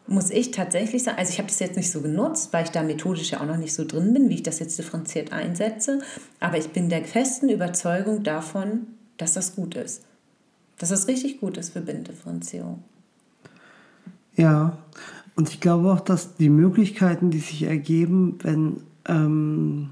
[0.07, 2.83] muss ich tatsächlich sagen, also ich habe das jetzt nicht so genutzt, weil ich da
[2.83, 6.01] methodisch ja auch noch nicht so drin bin, wie ich das jetzt differenziert einsetze.
[6.41, 8.89] Aber ich bin der festen Überzeugung davon,
[9.19, 10.03] dass das gut ist
[10.81, 12.83] dass das richtig gut ist für Bindifferenzierung.
[14.35, 14.79] Ja,
[15.37, 19.91] und ich glaube auch, dass die Möglichkeiten, die sich ergeben, wenn, ähm,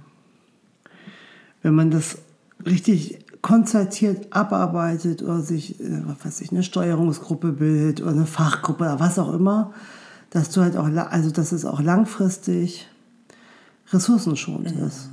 [1.63, 2.19] wenn man das
[2.65, 8.85] richtig konzertiert abarbeitet oder sich, äh, was weiß ich, eine Steuerungsgruppe bildet oder eine Fachgruppe
[8.85, 9.75] oder was auch immer,
[10.31, 12.89] dass du halt auch, also dass es auch langfristig
[13.93, 14.87] ressourcenschonend mhm.
[14.87, 15.11] ist.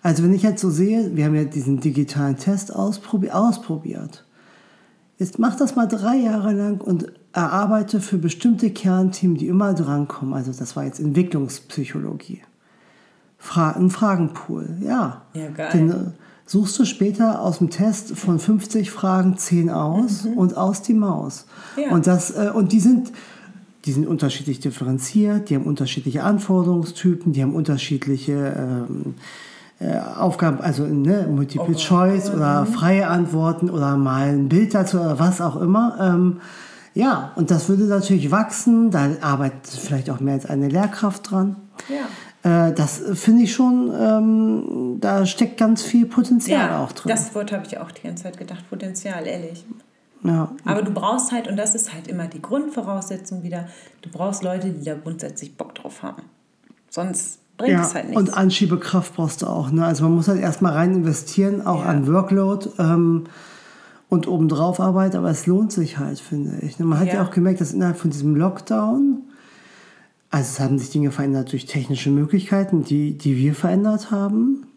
[0.00, 4.24] Also wenn ich jetzt so sehe, wir haben ja diesen digitalen Test ausprobiert, ausprobiert
[5.18, 10.32] Jetzt mach das mal drei Jahre lang und erarbeite für bestimmte Kernthemen, die immer drankommen.
[10.32, 12.42] Also das war jetzt Entwicklungspsychologie.
[13.36, 15.22] Fra ein Fragenpool, ja.
[15.34, 15.70] Ja, geil.
[15.72, 15.94] Den äh,
[16.46, 20.38] suchst du später aus dem Test von 50 Fragen 10 aus mhm.
[20.38, 21.46] und aus die Maus.
[21.76, 21.90] Ja.
[21.90, 23.12] Und, das, äh, und die sind,
[23.84, 29.20] die sind unterschiedlich differenziert, die haben unterschiedliche Anforderungstypen, die haben unterschiedliche ähm, äh,
[30.16, 31.74] Aufgaben, also ne, Multiple okay.
[31.74, 32.66] Choice oder mhm.
[32.72, 35.96] freie Antworten oder mal ein Bild dazu oder was auch immer.
[36.00, 36.40] Ähm,
[36.94, 38.90] ja, und das würde natürlich wachsen.
[38.90, 41.56] Da arbeitet vielleicht auch mehr als eine Lehrkraft dran.
[41.88, 42.68] Ja.
[42.68, 47.10] Äh, das finde ich schon, ähm, da steckt ganz viel Potenzial ja, auch drin.
[47.10, 49.64] Das Wort habe ich auch die ganze Zeit gedacht, Potenzial, ehrlich.
[50.24, 50.50] Ja.
[50.64, 53.68] Aber du brauchst halt, und das ist halt immer die Grundvoraussetzung wieder,
[54.02, 56.22] du brauchst Leute, die da grundsätzlich Bock drauf haben.
[56.90, 58.20] Sonst bringt ja, es halt nichts.
[58.20, 59.70] Und Anschiebekraft brauchst du auch.
[59.70, 59.84] Ne?
[59.84, 61.90] Also man muss halt erstmal rein investieren, auch ja.
[61.90, 63.24] an Workload ähm,
[64.08, 66.78] und obendrauf Arbeit, aber es lohnt sich halt, finde ich.
[66.78, 66.86] Ne?
[66.86, 67.14] Man hat ja.
[67.14, 69.22] ja auch gemerkt, dass innerhalb von diesem Lockdown,
[70.30, 74.67] also es haben sich Dinge verändert durch technische Möglichkeiten, die, die wir verändert haben.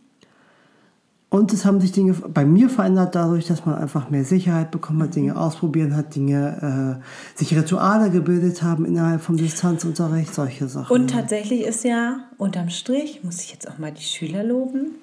[1.31, 5.01] Und es haben sich Dinge bei mir verändert dadurch, dass man einfach mehr Sicherheit bekommen
[5.01, 10.93] hat, Dinge ausprobieren hat, Dinge, äh, sich Rituale gebildet haben innerhalb vom Distanzunterricht, solche Sachen.
[10.93, 14.95] Und tatsächlich ist ja unterm Strich, muss ich jetzt auch mal die Schüler loben,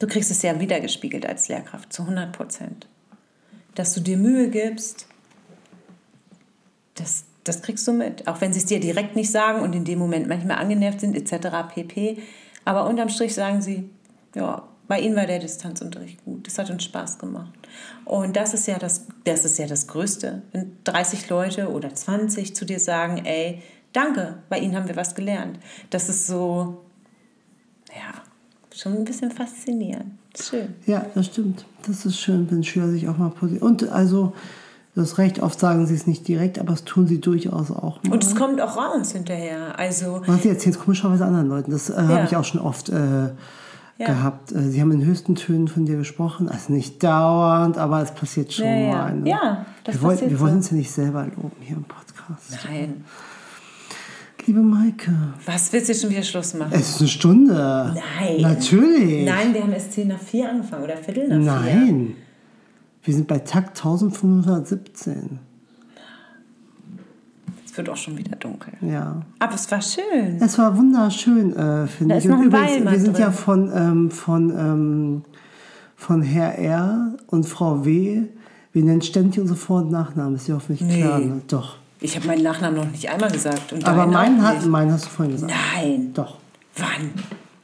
[0.00, 2.88] du kriegst es ja wiedergespiegelt als Lehrkraft zu 100 Prozent.
[3.76, 5.06] Dass du dir Mühe gibst,
[6.96, 8.26] das, das kriegst du mit.
[8.26, 11.14] Auch wenn sie es dir direkt nicht sagen und in dem Moment manchmal angenervt sind,
[11.14, 11.72] etc.
[11.72, 12.18] pp.
[12.64, 13.88] Aber unterm Strich sagen sie,
[14.34, 16.46] ja, bei ihnen war der Distanzunterricht gut.
[16.46, 17.52] Das hat uns Spaß gemacht.
[18.04, 20.42] Und das ist ja das, das ist ja das Größte.
[20.52, 23.62] Wenn 30 Leute oder 20 zu dir sagen, ey,
[23.92, 25.58] danke, bei ihnen haben wir was gelernt.
[25.90, 26.82] Das ist so,
[27.88, 28.22] ja,
[28.74, 30.12] schon ein bisschen faszinierend.
[30.38, 30.74] Schön.
[30.86, 31.64] Ja, das stimmt.
[31.86, 33.62] Das ist schön, wenn Schüler sich auch mal positiv.
[33.62, 34.34] Und also,
[34.94, 38.12] das Recht, oft sagen sie es nicht direkt, aber es tun sie durchaus auch mal.
[38.12, 39.78] Und es kommt auch raus hinterher.
[39.78, 41.70] Also, Was sie erzählen, komischerweise anderen Leuten.
[41.70, 43.30] Das äh, habe ich auch schon oft äh,
[43.98, 44.06] Ja.
[44.06, 44.50] gehabt.
[44.52, 46.48] Äh, sie haben in höchsten Tönen von dir gesprochen.
[46.48, 49.14] Also nicht dauernd, aber es passiert schon Ja, mal.
[49.16, 49.30] Ne?
[49.30, 52.58] Ja, das wir wollen, passiert wir wollen uns ja nicht selber loben hier im Podcast.
[52.68, 53.04] nein.
[54.46, 55.10] Liebe Maike,
[55.46, 56.72] Was willst du schon wieder Schluss machen?
[56.74, 57.94] es ist eine Stunde.
[57.94, 58.40] Nein.
[58.42, 59.24] Natürlich.
[59.24, 61.74] Nein, wir haben erst 10 nach 4 angefangen oder Viertel nach 4.
[61.74, 62.14] Nein.
[63.04, 65.38] Wir sind bei Takt 1517.
[67.74, 68.72] Es wird auch schon wieder dunkel.
[68.82, 69.16] Ja.
[69.40, 70.36] Aber es war schön.
[70.40, 72.24] Es war wunderschön, äh, finde ich.
[72.24, 73.34] ist noch ein übrigens, Weilmann wir sind ja drin.
[73.34, 75.22] von, ähm, von, ähm,
[75.96, 77.14] von Herr R.
[77.26, 78.22] und Frau W.
[78.72, 80.36] Wir nennen ständig unsere Vor- und Nachnamen.
[80.36, 81.00] Ist ja hoffentlich Nee.
[81.02, 81.18] klar.
[81.18, 81.42] Ne?
[81.48, 81.78] Doch.
[81.98, 83.72] Ich habe meinen Nachnamen noch nicht einmal gesagt.
[83.72, 85.52] Und Aber meinen, hat, meinen hast du vorhin gesagt.
[85.74, 86.10] Nein.
[86.14, 86.36] Doch.
[86.76, 87.10] Wann?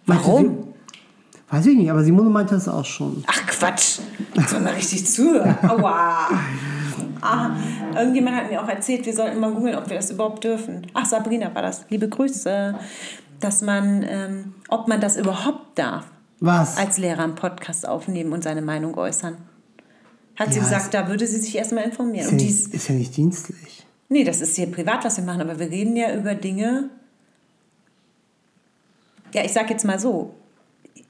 [0.06, 0.42] Meinte Warum?
[0.44, 3.22] sie- Weiß ich nicht, aber Simone meinte das auch schon.
[3.28, 4.00] Ach Quatsch.
[4.48, 5.56] Soll mal richtig zuhören.
[5.68, 6.28] Aua.
[7.22, 7.50] Ah,
[7.96, 10.86] irgendjemand hat mir auch erzählt, wir sollten mal googeln, ob wir das überhaupt dürfen.
[10.94, 11.84] Ach, Sabrina war das.
[11.90, 12.74] Liebe Grüße.
[13.40, 16.04] Dass man, ähm, ob man das überhaupt darf,
[16.40, 16.76] Was?
[16.76, 19.36] als Lehrer einen Podcast aufnehmen und seine Meinung äußern.
[20.36, 22.26] Hat sie Ja, gesagt, da würde sie sich erstmal informieren.
[22.26, 23.86] ist, ja nicht, ist ja nicht dienstlich.
[24.08, 26.90] nee, das ist hier privat, was wir machen, aber wir reden ja über Dinge.
[29.32, 30.34] Ja, ich sag jetzt mal so.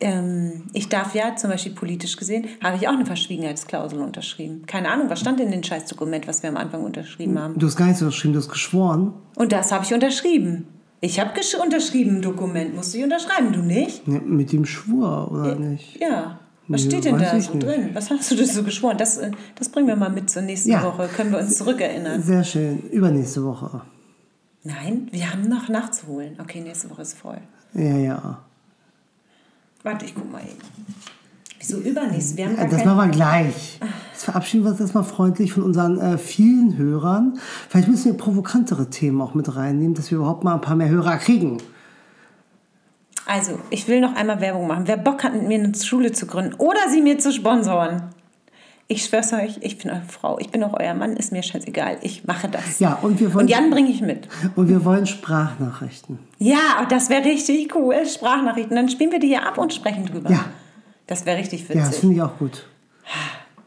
[0.00, 4.64] Ähm, ich darf ja, zum Beispiel politisch gesehen, habe ich auch eine Verschwiegenheitsklausel unterschrieben.
[4.66, 7.58] Keine Ahnung, was stand in dem Scheißdokument, was wir am Anfang unterschrieben haben.
[7.58, 9.12] Du hast gar nichts unterschrieben, du hast geschworen.
[9.36, 10.66] Und das habe ich unterschrieben.
[11.02, 11.32] Ich habe
[11.62, 14.06] unterschrieben ein Dokument, musste ich unterschreiben, du nicht?
[14.06, 15.98] Ja, mit dem Schwur, oder nicht?
[16.00, 16.40] Ja.
[16.68, 17.66] Was steht denn weiß da so nicht.
[17.66, 17.90] drin?
[17.94, 18.96] Was hast du denn so geschworen?
[18.96, 20.84] Das, äh, das bringen wir mal mit zur nächsten Ja.
[20.84, 21.08] Woche.
[21.08, 22.22] Können wir uns zurückerinnern?
[22.22, 22.78] Sehr schön.
[22.90, 23.80] Übernächste Woche.
[24.62, 26.38] Nein, wir haben noch nachzuholen.
[26.40, 27.38] Okay, nächste Woche ist voll.
[27.74, 28.38] Ja, ja.
[29.82, 30.58] Warte, ich guck mal eben.
[31.58, 32.36] Wieso übernächste?
[32.36, 32.86] Wir haben gar Das kein...
[32.86, 33.80] machen wir gleich.
[34.12, 37.38] Jetzt verabschieden wir uns erstmal freundlich von unseren äh, vielen Hörern.
[37.68, 40.88] Vielleicht müssen wir provokantere Themen auch mit reinnehmen, dass wir überhaupt mal ein paar mehr
[40.88, 41.58] Hörer kriegen.
[43.26, 44.86] Also, ich will noch einmal Werbung machen.
[44.86, 48.02] Wer Bock hat, mit mir eine Schule zu gründen oder sie mir zu sponsoren,
[48.90, 51.98] ich schwör's euch, ich bin eure Frau, ich bin auch euer Mann, ist mir scheißegal.
[52.02, 52.80] Ich mache das.
[52.80, 54.28] Ja, und wir wollen, Und Jan bringe ich mit.
[54.56, 56.18] und wir wollen Sprachnachrichten.
[56.38, 57.94] Ja, das wäre richtig cool.
[58.04, 58.74] Sprachnachrichten.
[58.76, 60.30] Dann spielen wir die hier ab und sprechen drüber.
[60.30, 60.44] Ja.
[61.06, 62.00] Das wäre richtig Ja, das witzig.
[62.00, 62.66] finde ich auch gut.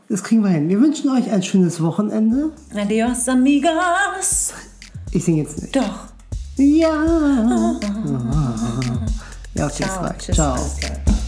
[0.10, 0.68] Das kriegen wir hin.
[0.70, 2.52] Wir wünschen euch ein schönes Wochenende.
[2.76, 4.54] Adios, amigos.
[5.12, 5.76] Ich singe jetzt nicht.
[5.76, 6.08] Doch.
[6.58, 7.80] Ja.
[9.56, 10.10] Ja, okay, Ciao.
[10.18, 10.36] Tschüss.
[10.36, 11.23] Ciao.